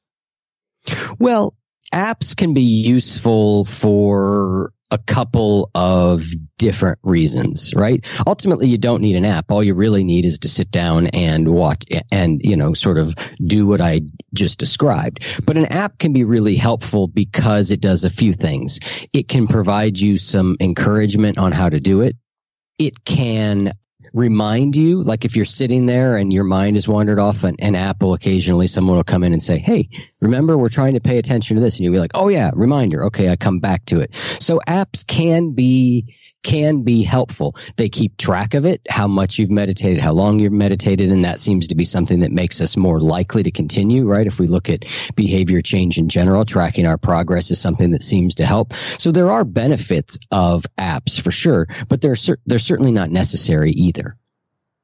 [1.19, 1.55] Well,
[1.93, 8.07] apps can be useful for a couple of different reasons, right?
[8.27, 9.51] Ultimately, you don't need an app.
[9.51, 13.15] All you really need is to sit down and watch and, you know, sort of
[13.45, 14.01] do what I
[14.33, 15.25] just described.
[15.45, 18.81] But an app can be really helpful because it does a few things.
[19.13, 22.17] It can provide you some encouragement on how to do it.
[22.79, 23.73] It can
[24.15, 27.75] remind you, like if you're sitting there and your mind has wandered off an, an
[27.75, 31.57] Apple, occasionally someone will come in and say, Hey, remember we're trying to pay attention
[31.57, 31.77] to this.
[31.77, 33.05] And you'll be like, Oh yeah, reminder.
[33.05, 33.31] Okay.
[33.31, 34.15] I come back to it.
[34.41, 37.57] So apps can be can be helpful.
[37.77, 41.41] They keep track of it, how much you've meditated, how long you've meditated, and that
[41.41, 44.27] seems to be something that makes us more likely to continue, right?
[44.27, 44.85] If we look at
[45.17, 48.73] behavior change in general, tracking our progress is something that seems to help.
[48.73, 53.73] So there are benefits of apps for sure, but they're, cer- they're certainly not necessary
[53.73, 54.17] either.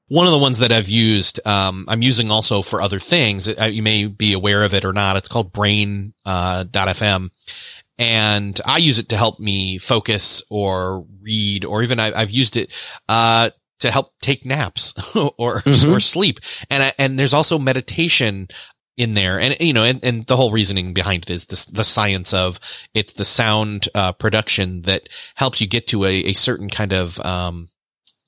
[0.08, 3.48] One of the ones that I've used, um, I'm using also for other things.
[3.48, 5.16] You may be aware of it or not.
[5.16, 7.30] It's called Brain uh, .fm
[7.98, 12.56] and I use it to help me focus or read, or even I, have used
[12.56, 12.72] it
[13.08, 15.92] uh, to help take naps or mm-hmm.
[15.92, 16.40] or sleep.
[16.70, 18.48] And I, and there's also meditation
[18.96, 21.84] in there, and you know, and, and the whole reasoning behind it is this, the
[21.84, 22.58] science of
[22.94, 27.20] it's the sound uh, production that helps you get to a, a certain kind of
[27.20, 27.68] um,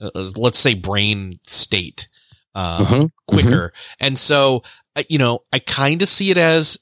[0.00, 2.08] uh, let's say brain state
[2.54, 3.06] uh, mm-hmm.
[3.26, 3.68] quicker.
[3.68, 4.06] Mm-hmm.
[4.06, 4.62] And so,
[5.08, 6.78] you know, I kind of see it as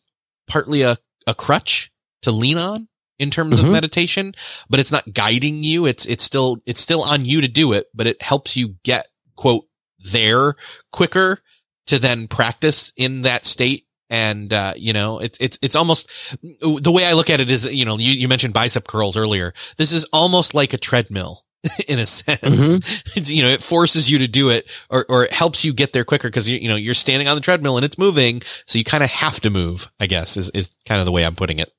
[0.46, 0.96] partly a,
[1.27, 1.90] a crutch
[2.22, 3.66] to lean on in terms mm-hmm.
[3.66, 4.33] of meditation,
[4.68, 5.87] but it's not guiding you.
[5.87, 9.07] It's, it's still, it's still on you to do it, but it helps you get
[9.37, 9.64] quote
[10.12, 10.55] there
[10.92, 11.38] quicker
[11.87, 13.87] to then practice in that state.
[14.11, 16.11] And, uh, you know, it's, it's, it's almost
[16.42, 19.55] the way I look at it is, you know, you, you mentioned bicep curls earlier.
[19.77, 21.43] This is almost like a treadmill
[21.88, 22.40] in a sense.
[22.40, 23.33] Mm-hmm.
[23.33, 26.05] You know, it forces you to do it or, or it helps you get there
[26.05, 28.42] quicker because you, you know, you're standing on the treadmill and it's moving.
[28.66, 31.24] So you kind of have to move, I guess is, is kind of the way
[31.24, 31.70] I'm putting it.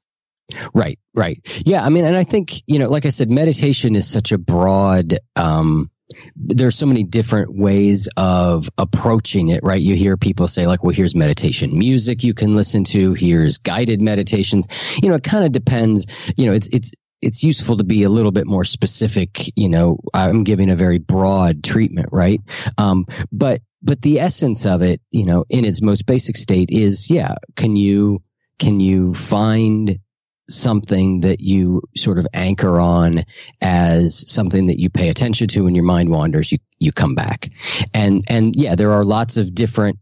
[0.73, 1.41] Right, right.
[1.65, 1.83] Yeah.
[1.83, 5.17] I mean, and I think, you know, like I said, meditation is such a broad,
[5.35, 5.89] um,
[6.35, 9.81] there's so many different ways of approaching it, right?
[9.81, 13.13] You hear people say like, well, here's meditation music you can listen to.
[13.13, 14.67] Here's guided meditations.
[15.01, 16.05] You know, it kind of depends.
[16.37, 16.91] You know, it's, it's,
[17.25, 19.51] it's useful to be a little bit more specific.
[19.57, 22.39] You know, I'm giving a very broad treatment, right?
[22.77, 27.09] Um, but, but the essence of it, you know, in its most basic state is,
[27.09, 28.21] yeah, can you,
[28.59, 29.99] can you find
[30.47, 33.25] something that you sort of anchor on
[33.61, 37.49] as something that you pay attention to when your mind wanders you you come back
[37.95, 39.97] and and yeah there are lots of different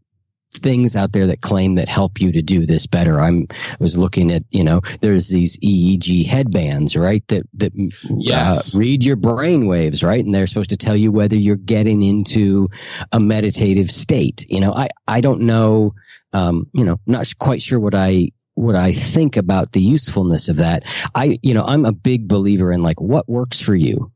[0.56, 3.98] things out there that claim that help you to do this better i'm I was
[3.98, 8.74] looking at you know there's these eeg headbands right that that uh, yes.
[8.74, 12.02] uh, read your brain waves right and they're supposed to tell you whether you're getting
[12.02, 12.68] into
[13.12, 15.92] a meditative state you know i i don't know
[16.34, 20.56] um, you know, not quite sure what I what I think about the usefulness of
[20.56, 20.84] that.
[21.14, 24.12] I, you know, I'm a big believer in like what works for you.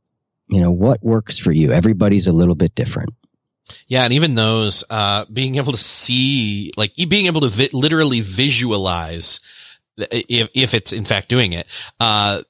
[0.49, 1.73] You know, what works for you.
[1.73, 3.11] Everybody's a little bit different.
[3.87, 8.21] Yeah, and even those uh, being able to see, like being able to vi- literally
[8.21, 9.41] visualize,
[9.97, 11.67] if if it's in fact doing it,
[12.01, 12.43] uh,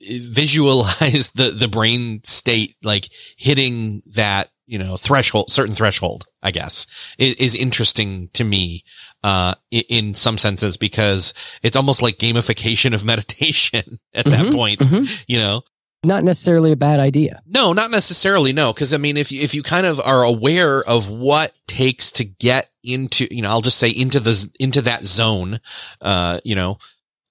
[0.00, 6.26] visualize the the brain state like hitting that you know threshold, certain threshold.
[6.42, 6.86] I guess
[7.18, 8.84] is, is interesting to me
[9.22, 14.80] uh, in, some senses because it's almost like gamification of meditation at mm-hmm, that point,
[14.80, 15.04] mm-hmm.
[15.26, 15.62] you know?
[16.02, 17.42] Not necessarily a bad idea.
[17.46, 18.54] No, not necessarily.
[18.54, 22.12] No, because I mean, if you, if you kind of are aware of what takes
[22.12, 25.60] to get into, you know, I'll just say into the into that zone,
[26.00, 26.78] uh, you know,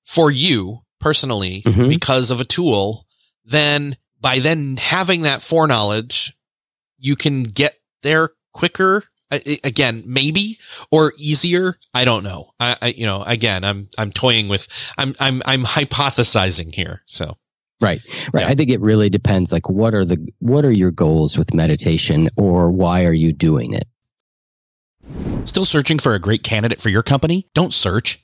[0.03, 1.87] for you personally mm-hmm.
[1.87, 3.07] because of a tool,
[3.43, 6.37] then by then having that foreknowledge,
[6.99, 9.03] you can get there quicker
[9.63, 10.57] again maybe
[10.89, 15.13] or easier i don't know I, I, you know again i'm i'm toying with i'm
[15.19, 17.37] i'm i'm hypothesizing here so
[17.81, 18.01] right
[18.33, 18.47] right yeah.
[18.47, 22.27] i think it really depends like what are the what are your goals with meditation
[22.37, 23.87] or why are you doing it
[25.45, 27.47] Still searching for a great candidate for your company?
[27.55, 28.23] Don't search,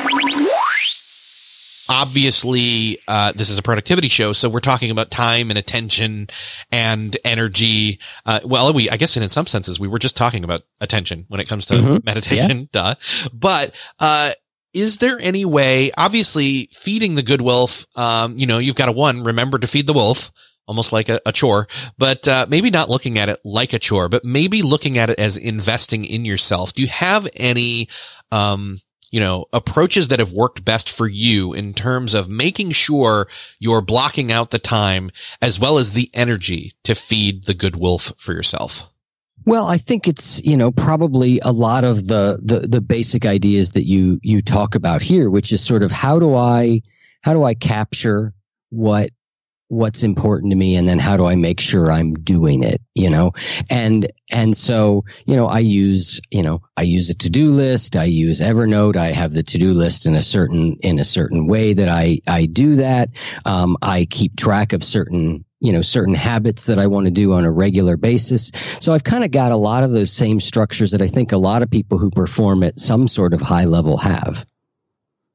[1.91, 4.31] Obviously, uh, this is a productivity show.
[4.33, 6.27] So we're talking about time and attention
[6.71, 7.99] and energy.
[8.25, 11.39] Uh, well, we, I guess in some senses, we were just talking about attention when
[11.41, 12.05] it comes to Mhm.
[12.05, 12.69] meditation.
[12.73, 12.95] Duh.
[13.33, 14.31] But, uh,
[14.73, 18.93] is there any way, obviously feeding the good wolf, um, you know, you've got a
[18.93, 20.31] one, remember to feed the wolf,
[20.65, 24.07] almost like a, a chore, but, uh, maybe not looking at it like a chore,
[24.07, 26.71] but maybe looking at it as investing in yourself.
[26.71, 27.89] Do you have any,
[28.31, 28.79] um,
[29.11, 33.27] you know, approaches that have worked best for you in terms of making sure
[33.59, 38.13] you're blocking out the time as well as the energy to feed the good wolf
[38.17, 38.89] for yourself?
[39.45, 43.71] Well, I think it's you know probably a lot of the, the the basic ideas
[43.71, 46.81] that you you talk about here, which is sort of how do I
[47.21, 48.33] how do I capture
[48.69, 49.09] what
[49.71, 53.09] what's important to me and then how do I make sure I'm doing it, you
[53.09, 53.31] know?
[53.69, 58.03] And and so, you know, I use, you know, I use a to-do list, I
[58.03, 61.87] use Evernote, I have the to-do list in a certain in a certain way that
[61.87, 63.11] I I do that.
[63.45, 67.31] Um, I keep track of certain you know certain habits that I want to do
[67.33, 68.51] on a regular basis.
[68.81, 71.37] So I've kind of got a lot of those same structures that I think a
[71.37, 74.45] lot of people who perform at some sort of high level have.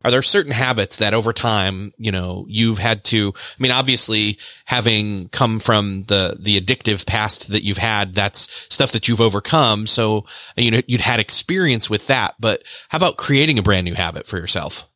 [0.04, 4.38] Are there certain habits that over time, you know, you've had to, I mean, obviously
[4.64, 9.86] having come from the, the addictive past that you've had, that's stuff that you've overcome.
[9.86, 13.94] So, you know, you'd had experience with that, but how about creating a brand new
[13.94, 14.88] habit for yourself?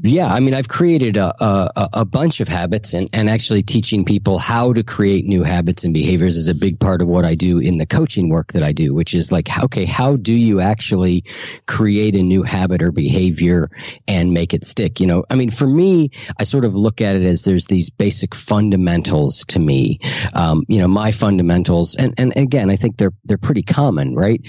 [0.00, 4.04] Yeah, I mean, I've created a, a, a bunch of habits and, and actually teaching
[4.04, 7.34] people how to create new habits and behaviors is a big part of what I
[7.34, 10.60] do in the coaching work that I do, which is like, okay, how do you
[10.60, 11.24] actually
[11.66, 13.70] create a new habit or behavior
[14.06, 15.00] and make it stick?
[15.00, 17.90] You know, I mean, for me, I sort of look at it as there's these
[17.90, 19.98] basic fundamentals to me.
[20.32, 24.40] Um, you know, my fundamentals, and, and again, I think they're, they're pretty common, right?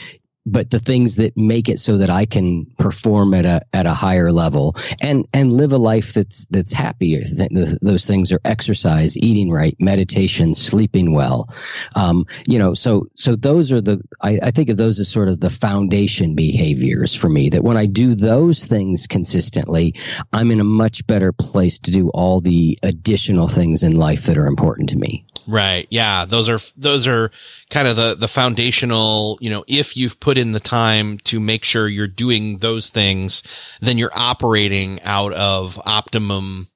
[0.52, 3.94] But the things that make it so that I can perform at a at a
[3.94, 7.24] higher level and and live a life that's that's happier.
[7.24, 11.48] Th- those things are exercise, eating right, meditation, sleeping well.
[11.96, 15.30] Um, you know, so so those are the I, I think of those as sort
[15.30, 17.50] of the foundation behaviors for me.
[17.50, 19.96] That when I do those things consistently,
[20.34, 24.38] I'm in a much better place to do all the additional things in life that
[24.38, 25.26] are important to me.
[25.52, 25.88] Right.
[25.90, 26.26] Yeah.
[26.26, 27.32] Those are, those are
[27.72, 31.64] kind of the, the foundational, you know, if you've put in the time to make
[31.64, 33.42] sure you're doing those things,
[33.82, 36.68] then you're operating out of optimum,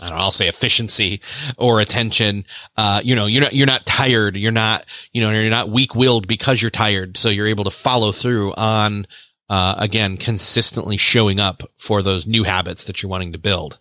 [0.00, 1.20] I don't know, I'll say efficiency
[1.56, 2.46] or attention.
[2.76, 4.36] Uh, you know, you're not, you're not tired.
[4.36, 7.16] You're not, you know, you're not weak willed because you're tired.
[7.16, 9.06] So you're able to follow through on,
[9.48, 13.78] uh, again, consistently showing up for those new habits that you're wanting to build.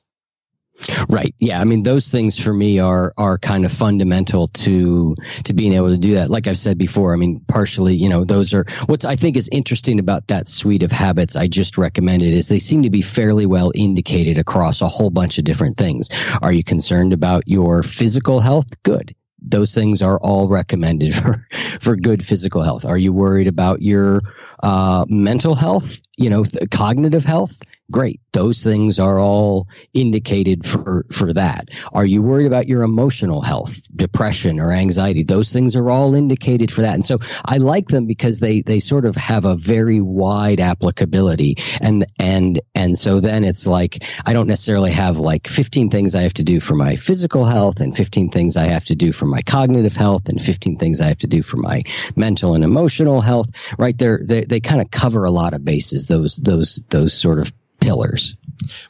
[1.09, 1.33] Right.
[1.39, 1.61] Yeah.
[1.61, 5.89] I mean, those things for me are are kind of fundamental to to being able
[5.89, 6.29] to do that.
[6.29, 9.49] Like I've said before, I mean, partially, you know, those are what's I think is
[9.51, 13.45] interesting about that suite of habits I just recommended is they seem to be fairly
[13.45, 16.09] well indicated across a whole bunch of different things.
[16.41, 18.67] Are you concerned about your physical health?
[18.83, 19.15] Good
[19.47, 21.45] those things are all recommended for
[21.79, 22.85] for good physical health.
[22.85, 24.21] Are you worried about your
[24.63, 25.99] uh, mental health?
[26.17, 27.61] You know, th- cognitive health?
[27.91, 28.19] Great.
[28.33, 31.69] Those things are all indicated for, for that.
[31.93, 35.23] Are you worried about your emotional health, depression or anxiety?
[35.23, 36.95] Those things are all indicated for that.
[36.95, 41.57] And so I like them because they, they sort of have a very wide applicability.
[41.79, 46.23] And, and, and so then it's like, I don't necessarily have like 15 things I
[46.23, 49.27] have to do for my physical health and 15 things I have to do for
[49.27, 51.83] my cognitive health and 15 things I have to do for my
[52.15, 53.95] mental and emotional health, right?
[53.95, 57.53] They're, they, they kind of cover a lot of bases, those, those, those sort of
[57.79, 58.35] pillars.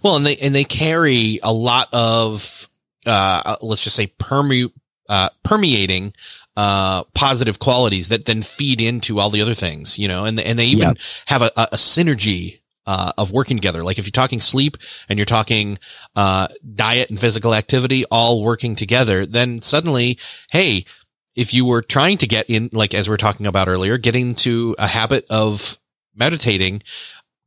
[0.03, 2.69] Well, and they and they carry a lot of
[3.05, 4.71] uh, let's just say perme-
[5.09, 6.13] uh, permeating
[6.57, 10.57] uh, positive qualities that then feed into all the other things, you know, and and
[10.57, 10.97] they even Yep.
[11.27, 12.59] have a, a synergy.
[12.87, 13.81] Uh, of working together.
[13.81, 14.77] Like if you're talking sleep
[15.09, 15.79] and you're talking,
[16.15, 20.19] uh, diet and physical activity all working together, then suddenly,
[20.51, 20.85] hey,
[21.35, 24.35] if you were trying to get in, like as we are talking about earlier, getting
[24.35, 25.79] to a habit of
[26.13, 26.83] meditating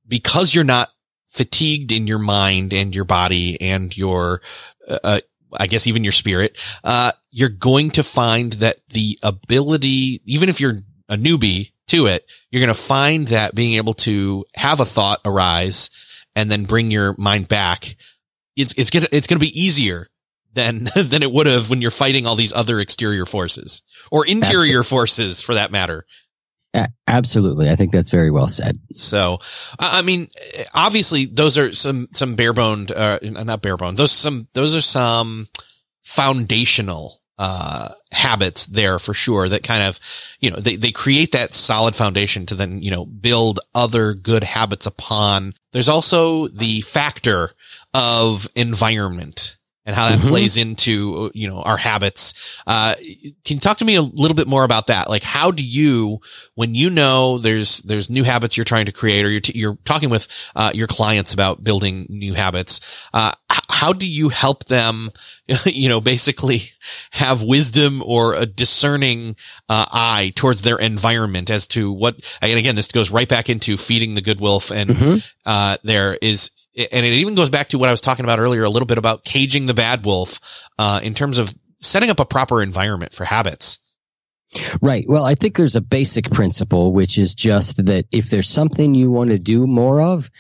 [0.09, 0.91] because you're not
[1.29, 4.41] fatigued in your mind and your body and your,
[4.89, 5.21] uh, uh,
[5.53, 10.61] I guess even your spirit, uh, you're going to find that the ability, even if
[10.61, 14.85] you're a newbie to it, you're going to find that being able to have a
[14.85, 15.91] thought arise
[16.35, 17.97] and then bring your mind back,
[18.57, 20.09] it's, it's gonna, it's gonna be easier
[20.55, 24.83] than, than it would have when you're fighting all these other exterior forces or interior
[24.83, 26.05] forces for that matter.
[27.07, 27.71] Absolutely.
[27.71, 28.79] I think that's very well said.
[28.93, 29.39] So,
[29.79, 30.29] I mean,
[30.75, 33.97] obviously those are some, some bare boned, uh, not bare boned.
[33.97, 35.49] Those some, those are some
[36.03, 40.01] foundational, uh, habits there for sure that kind of,
[40.41, 44.43] you know, they, they create that solid foundation to then, you know, build other good
[44.43, 45.55] habits upon.
[45.73, 47.51] There's also the factor
[47.95, 49.58] of environment
[49.89, 50.29] and how that mm-hmm.
[50.29, 52.61] plays into you know our habits.
[52.67, 52.95] Uh,
[53.45, 55.09] can you talk to me a little bit more about that?
[55.09, 56.21] Like, how do you,
[56.55, 59.79] when you know there's there's new habits you're trying to create, or you're t- you're
[59.87, 64.67] talking with uh, your clients about building new habits, uh, h- how do you help
[64.67, 65.09] them,
[65.65, 66.65] you know, basically
[67.13, 69.37] have wisdom or a discerning
[69.71, 72.21] uh, eye towards their environment as to what?
[72.43, 75.17] And again, this goes right back into feeding the good wolf, and mm-hmm.
[75.47, 78.65] Uh, there is and it even goes back to what I was talking about earlier
[78.65, 82.25] a little bit about caging the bad wolf uh, in terms of setting up a
[82.25, 83.79] proper environment for habits.
[84.81, 85.05] Right.
[85.07, 89.11] Well, I think there's a basic principle, which is just that if there's something you
[89.11, 90.31] want to do more of,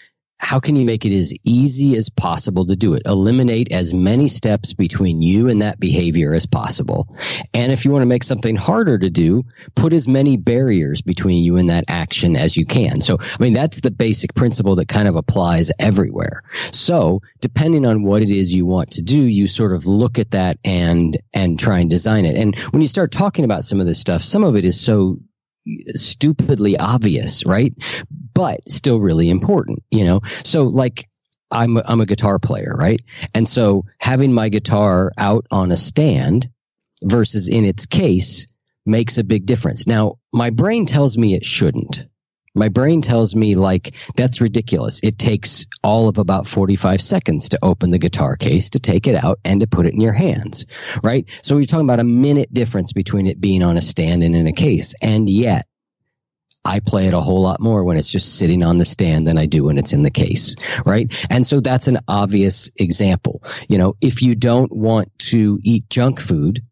[0.40, 3.02] how can you make it as easy as possible to do it?
[3.06, 7.08] Eliminate as many steps between you and that behavior as possible.
[7.52, 11.42] And if you want to make something harder to do, put as many barriers between
[11.42, 13.00] you and that action as you can.
[13.00, 16.42] So, I mean, that's the basic principle that kind of applies everywhere.
[16.70, 20.30] So, depending on what it is you want to do, you sort of look at
[20.30, 22.36] that and, and try and design it.
[22.36, 25.18] And when you start talking about some of this stuff, some of it is so
[25.94, 27.74] stupidly obvious, right?
[28.38, 30.20] But still really important, you know?
[30.44, 31.08] So like,
[31.50, 33.00] I'm a, I'm a guitar player, right?
[33.34, 36.48] And so having my guitar out on a stand
[37.02, 38.46] versus in its case
[38.86, 39.88] makes a big difference.
[39.88, 42.06] Now, my brain tells me it shouldn't.
[42.54, 45.00] My brain tells me like that's ridiculous.
[45.02, 49.16] It takes all of about 45 seconds to open the guitar case, to take it
[49.16, 50.64] out and to put it in your hands,
[51.02, 51.28] right?
[51.42, 54.46] So we're talking about a minute difference between it being on a stand and in
[54.46, 54.94] a case.
[55.02, 55.66] And yet
[56.68, 59.38] I play it a whole lot more when it's just sitting on the stand than
[59.38, 60.54] I do when it's in the case,
[60.84, 61.10] right?
[61.30, 63.42] And so that's an obvious example.
[63.68, 66.62] You know, if you don't want to eat junk food,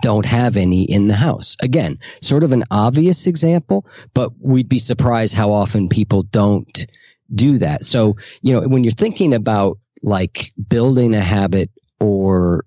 [0.00, 1.56] don't have any in the house.
[1.60, 6.86] Again, sort of an obvious example, but we'd be surprised how often people don't
[7.34, 7.84] do that.
[7.84, 12.64] So, you know, when you're thinking about like building a habit or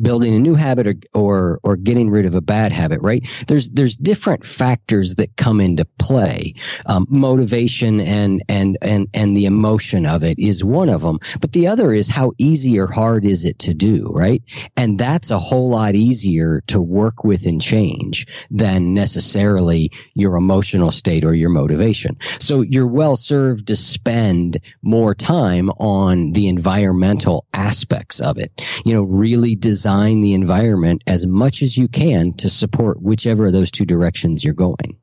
[0.00, 3.26] building a new habit or, or or getting rid of a bad habit right?
[3.46, 6.54] There's there's different factors that come into play.
[6.86, 11.52] Um, motivation and and and and the emotion of it is one of them but
[11.52, 14.42] the other is how easy or hard is it to do right?
[14.76, 20.90] And that's a whole lot easier to work with and change than necessarily your emotional
[20.90, 22.16] state or your motivation.
[22.38, 28.52] So you're well served to spend more time on the environmental aspects of it.
[28.84, 33.54] You know really design the environment as much as you can to support whichever of
[33.54, 34.98] those two directions you're going.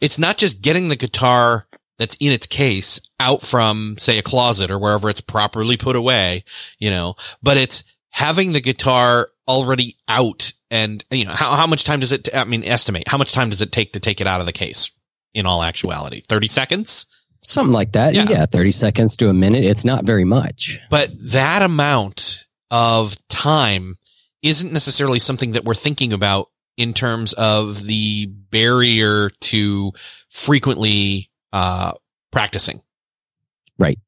[0.00, 1.68] It's not just getting the guitar
[2.00, 6.42] that's in its case out from, say, a closet or wherever it's properly put away,
[6.80, 11.84] you know, but it's having the guitar already out and, you know, how, how much
[11.84, 14.26] time does it, I mean, estimate, how much time does it take to take it
[14.26, 14.90] out of the case
[15.32, 16.18] in all actuality?
[16.18, 17.06] 30 seconds?
[17.42, 18.14] Something like that.
[18.14, 18.26] Yeah.
[18.28, 18.46] yeah.
[18.46, 19.62] 30 seconds to a minute.
[19.62, 20.80] It's not very much.
[20.90, 23.96] But that amount of time
[24.42, 29.92] isn't necessarily something that we're thinking about in terms of the barrier to
[30.30, 31.92] frequently uh,
[32.32, 32.80] practicing.
[33.78, 33.98] Right.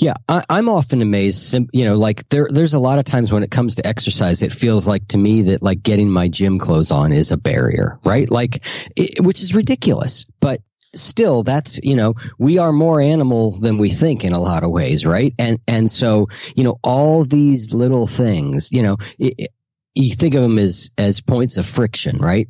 [0.00, 1.54] Yeah, I, am often amazed.
[1.72, 4.52] You know, like there, there's a lot of times when it comes to exercise, it
[4.52, 8.28] feels like to me that like getting my gym clothes on is a barrier, right?
[8.28, 10.26] Like, it, which is ridiculous.
[10.40, 10.60] But
[10.92, 14.70] still that's you know we are more animal than we think in a lot of
[14.70, 15.34] ways right?
[15.38, 19.50] And and so you know all these little things you know it,
[19.94, 22.48] you think of them as as points of friction right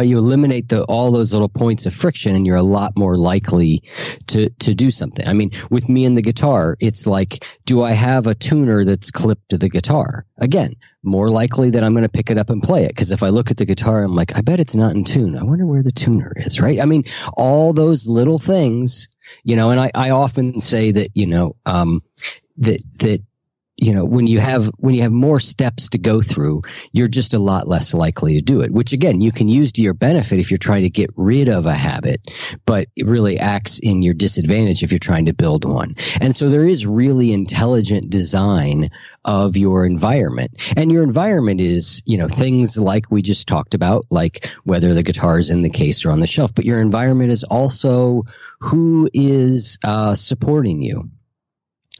[0.00, 3.82] you eliminate the all those little points of friction and you're a lot more likely
[4.28, 5.26] to to do something.
[5.26, 9.10] I mean with me and the guitar it's like do i have a tuner that's
[9.10, 10.24] clipped to the guitar?
[10.38, 13.24] Again more likely that i'm going to pick it up and play it because if
[13.24, 15.36] i look at the guitar i'm like i bet it's not in tune.
[15.36, 16.80] I wonder where the tuner is right?
[16.80, 19.08] I mean all those little things
[19.44, 22.02] you know and i i often say that you know um
[22.58, 23.22] that that
[23.76, 26.60] you know when you have when you have more steps to go through
[26.92, 29.82] you're just a lot less likely to do it which again you can use to
[29.82, 32.20] your benefit if you're trying to get rid of a habit
[32.66, 35.94] but it really acts in your disadvantage if you're trying to build one.
[36.20, 38.90] And so there is really intelligent design
[39.24, 40.52] of your environment.
[40.76, 45.02] And your environment is you know things like we just talked about like whether the
[45.02, 48.22] guitar is in the case or on the shelf but your environment is also
[48.60, 51.10] who is uh, supporting you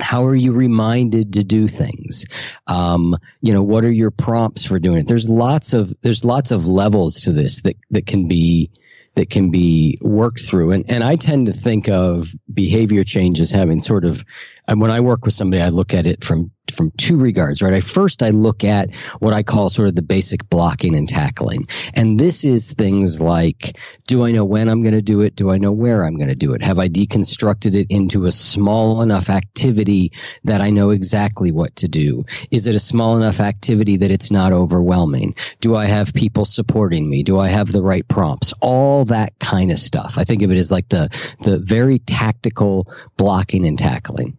[0.02, 2.26] how are you reminded to do things?
[2.66, 5.08] Um, you know what are your prompts for doing it?
[5.08, 8.70] There's lots of there's lots of levels to this that that can be
[9.14, 10.72] that can be worked through.
[10.72, 14.24] And and I tend to think of behavior change as having sort of
[14.72, 17.74] and when I work with somebody, I look at it from from two regards, right?
[17.74, 21.68] I first I look at what I call sort of the basic blocking and tackling.
[21.92, 25.36] And this is things like do I know when I'm going to do it?
[25.36, 26.62] Do I know where I'm going to do it?
[26.62, 30.12] Have I deconstructed it into a small enough activity
[30.44, 32.22] that I know exactly what to do?
[32.50, 35.34] Is it a small enough activity that it's not overwhelming?
[35.60, 37.22] Do I have people supporting me?
[37.24, 38.54] Do I have the right prompts?
[38.62, 40.16] All that kind of stuff.
[40.16, 41.10] I think of it as like the
[41.40, 44.38] the very tactical blocking and tackling.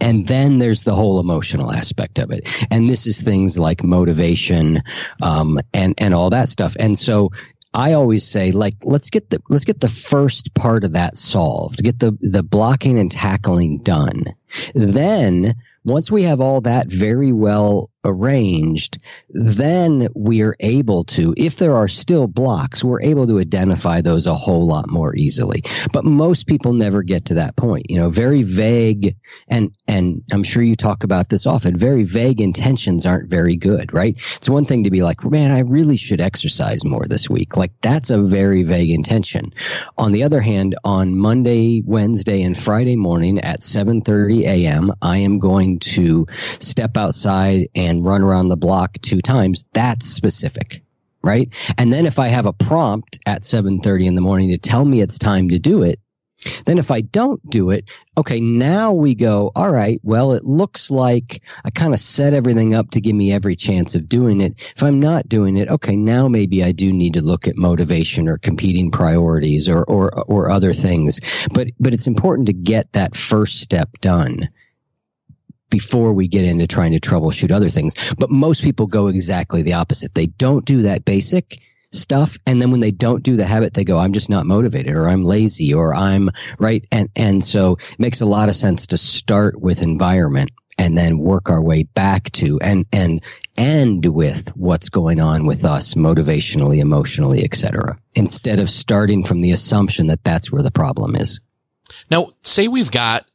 [0.00, 2.48] And then there's the whole emotional aspect of it.
[2.70, 4.82] And this is things like motivation,
[5.22, 6.76] um, and, and all that stuff.
[6.78, 7.30] And so
[7.72, 11.82] I always say, like, let's get the, let's get the first part of that solved,
[11.82, 14.24] get the, the blocking and tackling done.
[14.74, 18.98] Then once we have all that very well arranged,
[19.28, 24.26] then we are able to, if there are still blocks, we're able to identify those
[24.26, 25.62] a whole lot more easily.
[25.92, 27.86] But most people never get to that point.
[27.90, 29.16] You know, very vague
[29.48, 33.92] and, and I'm sure you talk about this often, very vague intentions aren't very good,
[33.92, 34.16] right?
[34.36, 37.56] It's one thing to be like, man, I really should exercise more this week.
[37.56, 39.52] Like that's a very vague intention.
[39.98, 45.38] On the other hand, on Monday, Wednesday, and Friday morning at 7.30 a.m., I am
[45.38, 46.26] going to
[46.58, 50.82] step outside and run around the block two times, that's specific.
[51.22, 51.50] Right.
[51.76, 55.02] And then if I have a prompt at 730 in the morning to tell me
[55.02, 56.00] it's time to do it,
[56.64, 60.90] then if I don't do it, okay, now we go, all right, well, it looks
[60.90, 64.54] like I kind of set everything up to give me every chance of doing it.
[64.74, 68.28] If I'm not doing it, okay, now maybe I do need to look at motivation
[68.28, 71.20] or competing priorities or, or, or other things.
[71.52, 74.48] But, but it's important to get that first step done
[75.70, 77.94] before we get into trying to troubleshoot other things.
[78.18, 80.14] But most people go exactly the opposite.
[80.14, 81.60] They don't do that basic
[81.92, 82.38] stuff.
[82.46, 85.08] And then when they don't do the habit, they go, I'm just not motivated or
[85.08, 86.84] I'm lazy or I'm right.
[86.92, 91.18] And, and so it makes a lot of sense to start with environment and then
[91.18, 93.22] work our way back to and, and
[93.56, 97.98] end with what's going on with us motivationally, emotionally, etc.
[98.14, 101.40] Instead of starting from the assumption that that's where the problem is.
[102.10, 103.26] Now, say we've got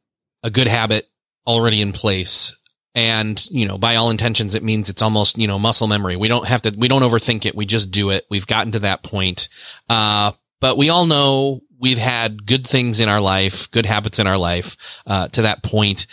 [0.44, 1.08] a good habit
[1.48, 2.58] already in place.
[2.94, 6.16] And, you know, by all intentions, it means it's almost, you know, muscle memory.
[6.16, 7.56] We don't have to, we don't overthink it.
[7.56, 8.26] We just do it.
[8.30, 9.50] We've gotten to that point.
[9.90, 10.32] Uh,
[10.62, 14.38] but we all know we've had good things in our life, good habits in our
[14.38, 16.08] life, uh, to that point,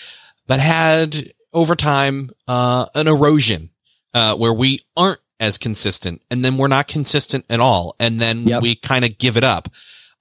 [0.49, 3.71] but had over time, uh, an erosion,
[4.13, 7.95] uh, where we aren't as consistent and then we're not consistent at all.
[8.01, 8.63] And then yep.
[8.63, 9.69] we kind of give it up.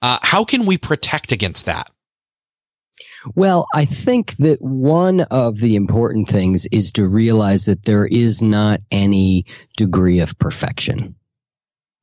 [0.00, 1.90] Uh, how can we protect against that?
[3.34, 8.42] Well, I think that one of the important things is to realize that there is
[8.42, 9.46] not any
[9.76, 11.14] degree of perfection.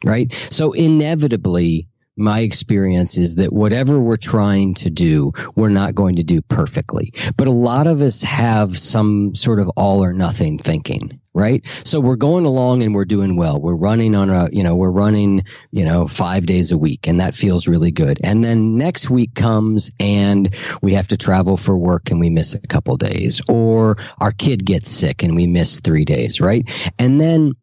[0.04, 0.32] Right?
[0.50, 1.88] So inevitably,
[2.20, 7.14] my experience is that whatever we're trying to do, we're not going to do perfectly.
[7.38, 11.64] But a lot of us have some sort of all or nothing thinking, right?
[11.84, 13.60] So we're going along and we're doing well.
[13.60, 17.20] We're running on a, you know, we're running, you know, five days a week and
[17.20, 18.20] that feels really good.
[18.24, 22.54] And then next week comes and we have to travel for work and we miss
[22.54, 26.70] a couple days or our kid gets sick and we miss three days, right?
[26.98, 27.54] And then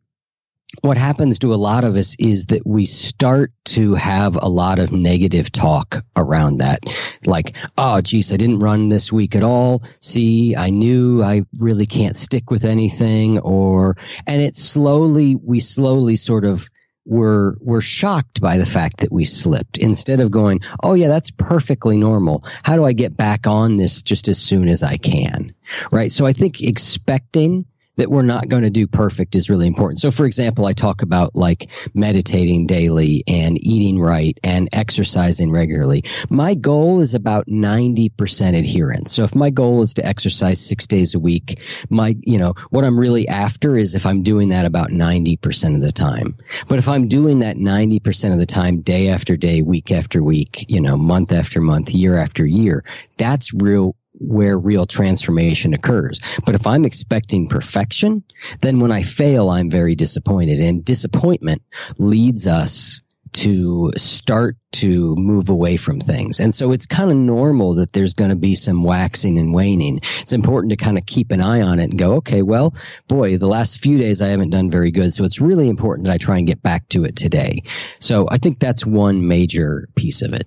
[0.83, 4.79] what happens to a lot of us is that we start to have a lot
[4.79, 6.85] of negative talk around that.
[7.25, 9.83] Like, oh, geez, I didn't run this week at all.
[10.01, 13.97] See, I knew I really can't stick with anything or,
[14.27, 16.69] and it slowly, we slowly sort of
[17.07, 21.31] we're we're shocked by the fact that we slipped instead of going oh yeah that's
[21.31, 25.55] perfectly normal how do i get back on this just as soon as i can
[25.93, 27.65] right so i think expecting
[27.97, 30.01] that we're not going to do perfect is really important.
[30.01, 36.05] So, for example, I talk about like meditating daily and eating right and exercising regularly.
[36.29, 39.13] My goal is about 90% adherence.
[39.13, 42.85] So if my goal is to exercise six days a week, my, you know, what
[42.85, 46.37] I'm really after is if I'm doing that about 90% of the time.
[46.69, 50.67] But if I'm doing that 90% of the time, day after day, week after week,
[50.69, 52.85] you know, month after month, year after year,
[53.17, 56.21] that's real where real transformation occurs.
[56.45, 58.25] But if I'm expecting perfection,
[58.61, 60.61] then when I fail, I'm very disappointed.
[60.61, 61.63] And disappointment
[61.99, 63.03] leads us
[63.33, 66.41] to start to move away from things.
[66.41, 70.01] And so it's kind of normal that there's going to be some waxing and waning.
[70.21, 72.75] It's important to kind of keep an eye on it and go, okay, well,
[73.09, 75.13] boy, the last few days I haven't done very good.
[75.13, 77.63] So it's really important that I try and get back to it today.
[78.01, 80.47] So I think that's one major piece of it.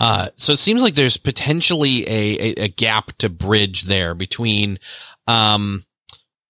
[0.00, 4.78] Uh, so it seems like there's potentially a, a, a, gap to bridge there between,
[5.26, 5.84] um,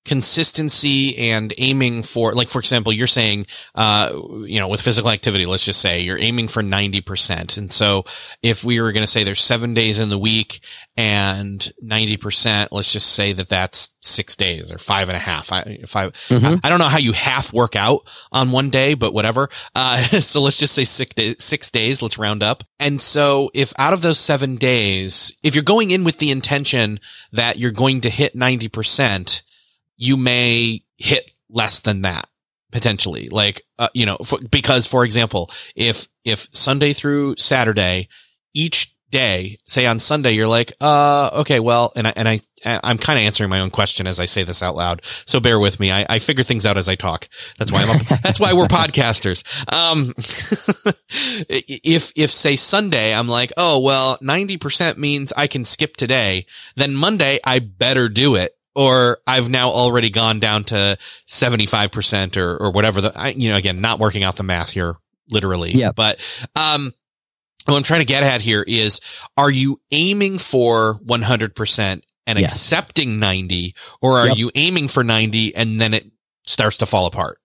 [0.05, 3.45] consistency and aiming for like for example you're saying
[3.75, 4.11] uh
[4.47, 8.05] you know with physical activity let's just say you're aiming for 90% and so
[8.43, 10.61] if we were going to say there's 7 days in the week
[10.97, 15.53] and 90% let's just say that that's 6 days or five and a half.
[15.53, 16.61] I, five, Mhm.
[16.63, 19.49] I, I don't know how you half work out on one day but whatever.
[19.75, 22.65] Uh so let's just say 6 days 6 days let's round up.
[22.79, 27.01] And so if out of those 7 days if you're going in with the intention
[27.33, 29.43] that you're going to hit 90%
[30.01, 32.27] you may hit less than that
[32.73, 33.29] potentially.
[33.29, 38.09] Like uh, you know for, because for example if if sunday through saturday
[38.55, 42.97] each day say on sunday you're like uh okay well and i and i i'm
[42.97, 45.03] kind of answering my own question as i say this out loud.
[45.27, 45.91] So bear with me.
[45.91, 47.29] I, I figure things out as i talk.
[47.59, 49.43] That's why i'm a, that's why we're podcasters.
[49.73, 50.15] Um
[51.49, 56.47] if if say sunday i'm like oh well 90% means i can skip today
[56.77, 60.97] then monday i better do it or I've now already gone down to
[61.29, 64.95] 75% or, or whatever the, I, you know, again, not working out the math here
[65.29, 65.73] literally.
[65.73, 65.95] Yep.
[65.97, 66.95] But, um,
[67.67, 69.01] what I'm trying to get at here is,
[69.37, 72.45] are you aiming for 100% and Yeah.
[72.47, 74.37] accepting 90 or are Yep.
[74.39, 76.11] you aiming for 90 and then it
[76.47, 77.37] starts to fall apart?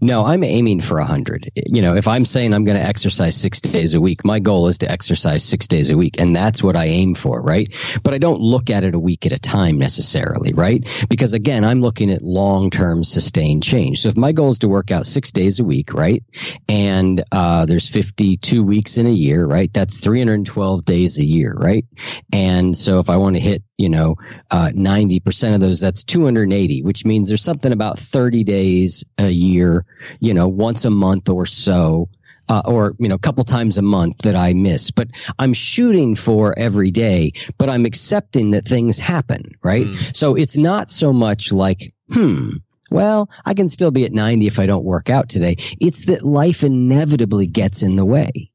[0.00, 1.50] No, I'm aiming for 100.
[1.54, 4.68] You know, if I'm saying I'm going to exercise six days a week, my goal
[4.68, 6.20] is to exercise six days a week.
[6.20, 7.68] And that's what I aim for, right?
[8.02, 10.86] But I don't look at it a week at a time necessarily, right?
[11.08, 14.00] Because again, I'm looking at long term sustained change.
[14.02, 16.22] So if my goal is to work out six days a week, right?
[16.68, 19.72] And uh, there's 52 weeks in a year, right?
[19.72, 21.84] That's 312 days a year, right?
[22.32, 24.16] And so if I want to hit, you know,
[24.50, 29.86] uh, 90% of those, that's 280, which means there's something about 30 days a year,
[30.20, 32.10] you know, once a month or so.
[32.50, 35.08] Uh, or you know, a couple times a month that I miss, but
[35.38, 37.34] I'm shooting for every day.
[37.58, 39.84] But I'm accepting that things happen, right?
[39.84, 40.16] Mm.
[40.16, 42.52] So it's not so much like, hmm,
[42.90, 45.56] well, I can still be at 90 if I don't work out today.
[45.78, 48.50] It's that life inevitably gets in the way,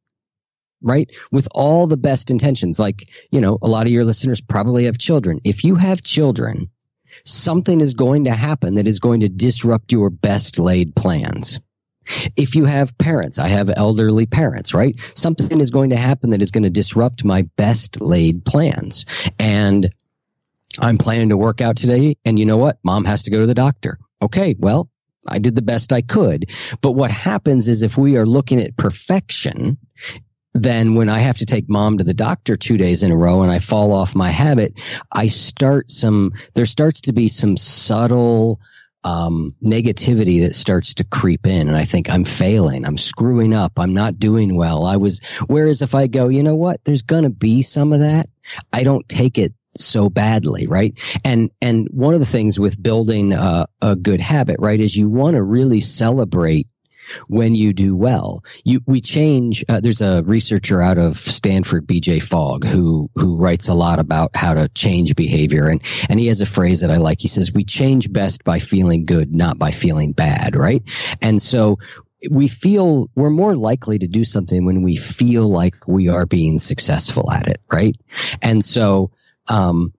[0.84, 1.10] right?
[1.32, 2.78] With all the best intentions.
[2.80, 5.40] Like, you know, a lot of your listeners probably have children.
[5.44, 6.70] If you have children,
[7.26, 11.60] something is going to happen that is going to disrupt your best laid plans.
[12.36, 14.96] If you have parents, I have elderly parents, right?
[15.16, 19.06] Something is going to happen that is going to disrupt my best laid plans.
[19.40, 19.90] And
[20.80, 22.18] I'm planning to work out today.
[22.26, 22.78] And you know what?
[22.84, 24.00] Mom has to go to the doctor.
[24.22, 24.56] Okay.
[24.60, 24.90] Well,
[25.28, 26.50] I did the best I could.
[26.82, 29.78] But what happens is if we are looking at perfection,
[30.54, 33.42] then when I have to take mom to the doctor two days in a row
[33.42, 34.74] and I fall off my habit,
[35.12, 38.60] I start some, there starts to be some subtle,
[39.04, 41.68] um, negativity that starts to creep in.
[41.68, 42.86] And I think I'm failing.
[42.86, 43.74] I'm screwing up.
[43.78, 44.86] I'm not doing well.
[44.86, 46.84] I was, whereas if I go, you know what?
[46.86, 48.28] There's going to be some of that.
[48.72, 50.94] I don't take it so badly, right?
[51.24, 55.10] And and one of the things with building uh, a good habit, right, is you
[55.10, 56.68] want to really celebrate
[57.28, 58.44] when you do well.
[58.64, 59.64] You we change.
[59.68, 62.20] Uh, there's a researcher out of Stanford, B.J.
[62.20, 66.42] Fogg, who who writes a lot about how to change behavior, and and he has
[66.42, 67.22] a phrase that I like.
[67.22, 70.84] He says, "We change best by feeling good, not by feeling bad." Right,
[71.22, 71.78] and so
[72.32, 76.58] we feel we're more likely to do something when we feel like we are being
[76.58, 77.96] successful at it, right?
[78.42, 79.12] And so
[79.48, 79.94] um,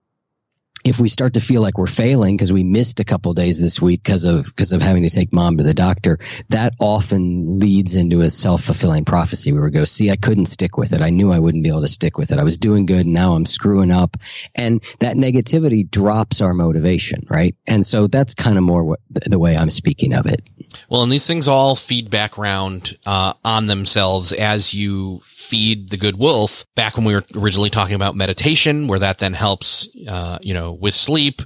[0.85, 3.81] if we start to feel like we're failing because we missed a couple days this
[3.81, 6.19] week because of because of having to take mom to the doctor,
[6.49, 10.77] that often leads into a self fulfilling prophecy where we go, "See, I couldn't stick
[10.77, 11.01] with it.
[11.01, 12.37] I knew I wouldn't be able to stick with it.
[12.37, 14.15] I was doing good, and now I'm screwing up."
[14.53, 17.55] And that negativity drops our motivation, right?
[17.65, 20.47] And so that's kind of more what the, way I'm speaking of it.
[20.87, 25.97] Well, and these things all feed back around uh, on themselves as you feed the
[25.97, 26.65] good wolf.
[26.75, 30.73] Back when we were originally talking about meditation, where that then helps, uh, you know,
[30.73, 31.41] with sleep,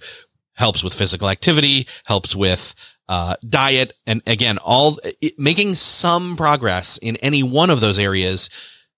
[0.55, 2.73] helps with physical activity, helps with
[3.07, 8.49] uh, diet, and again, all it, making some progress in any one of those areas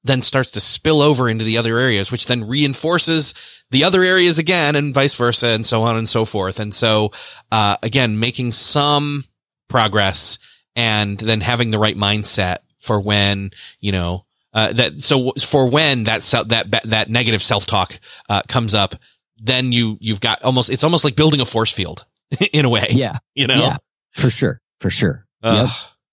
[0.03, 3.33] then starts to spill over into the other areas, which then reinforces
[3.69, 6.59] the other areas again, and vice versa, and so on and so forth.
[6.59, 7.11] And so,
[7.51, 9.25] uh, again, making some
[9.69, 10.39] progress
[10.75, 16.03] and then having the right mindset for when, you know, uh, that, so for when
[16.03, 17.99] that, that, that negative self-talk,
[18.29, 18.95] uh, comes up,
[19.37, 22.05] then you, you've got almost, it's almost like building a force field
[22.53, 23.61] in a way, Yeah, you know?
[23.61, 23.77] yeah,
[24.11, 25.25] for sure, for sure.
[25.43, 25.69] Ugh, Yep.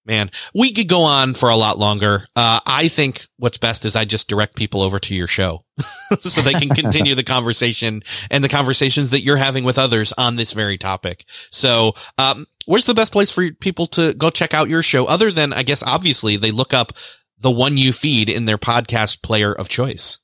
[0.09, 2.25] Man, we could go on for a lot longer.
[2.35, 5.67] Uh, I think what's best is I just direct people over to your show
[6.21, 10.37] so they can continue the conversation and the conversations that you're having with others on
[10.37, 11.27] this very topic.
[11.51, 15.31] So, um, where's the best place for people to go check out your show other
[15.31, 16.95] than, I guess, obviously they look up
[17.41, 20.19] the one you feed in their podcast player of choice?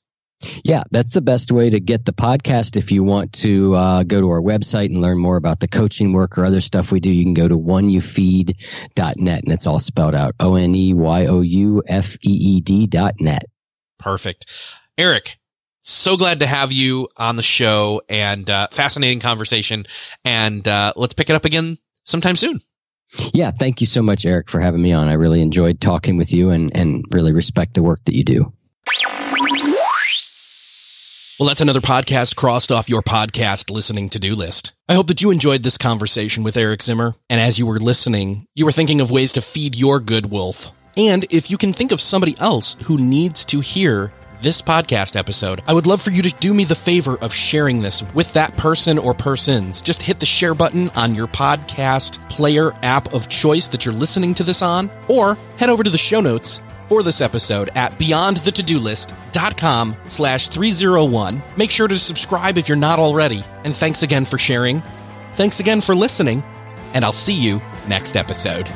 [0.63, 2.77] Yeah, that's the best way to get the podcast.
[2.77, 6.13] If you want to uh, go to our website and learn more about the coaching
[6.13, 10.15] work or other stuff we do, you can go to oneyoufeed.net and it's all spelled
[10.15, 13.45] out O N E Y O U F E E D dot net.
[13.97, 14.53] Perfect.
[14.97, 15.37] Eric,
[15.81, 19.85] so glad to have you on the show and uh, fascinating conversation.
[20.23, 22.61] And uh, let's pick it up again sometime soon.
[23.33, 25.07] Yeah, thank you so much, Eric, for having me on.
[25.07, 28.51] I really enjoyed talking with you and, and really respect the work that you do.
[31.37, 34.71] Well, that's another podcast crossed off your podcast listening to do list.
[34.87, 37.13] I hope that you enjoyed this conversation with Eric Zimmer.
[37.29, 40.71] And as you were listening, you were thinking of ways to feed your good wolf.
[40.95, 44.13] And if you can think of somebody else who needs to hear
[44.45, 47.81] this podcast episode, I would love for you to do me the favor of sharing
[47.81, 49.81] this with that person or persons.
[49.81, 54.35] Just hit the share button on your podcast player app of choice that you're listening
[54.35, 59.95] to this on, or head over to the show notes for this episode at beyondthetodolist.com
[60.09, 61.41] slash 301.
[61.57, 63.43] Make sure to subscribe if you're not already.
[63.63, 64.81] And thanks again for sharing.
[65.33, 66.43] Thanks again for listening.
[66.93, 68.67] And I'll see you next episode.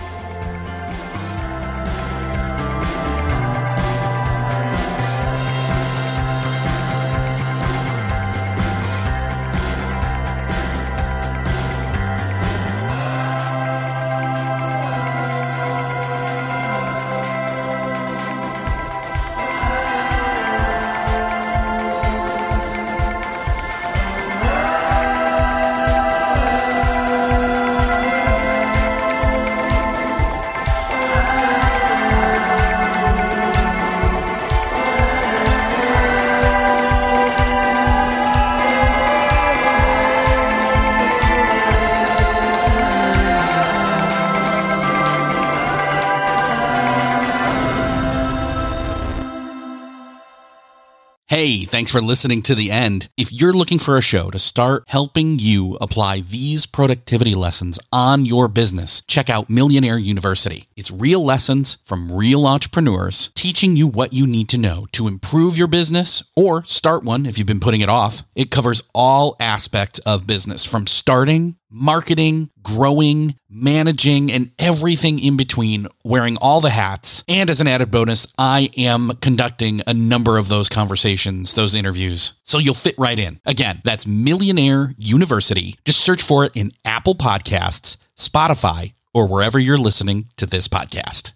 [51.79, 53.07] Thanks for listening to the end.
[53.29, 58.25] If you're looking for a show to start helping you apply these productivity lessons on
[58.25, 60.67] your business, check out Millionaire University.
[60.75, 65.59] It's real lessons from real entrepreneurs teaching you what you need to know to improve
[65.59, 68.23] your business or start one if you've been putting it off.
[68.33, 75.87] It covers all aspects of business from starting marketing, growing, managing, and everything in between,
[76.03, 77.23] wearing all the hats.
[77.27, 82.33] And as an added bonus, I am conducting a number of those conversations, those interviews.
[82.43, 83.39] So you'll fit right in.
[83.45, 85.75] Again, that's Millionaire University.
[85.85, 91.27] Just search for it in Apple Podcasts, Spotify, or wherever you're listening to this podcast.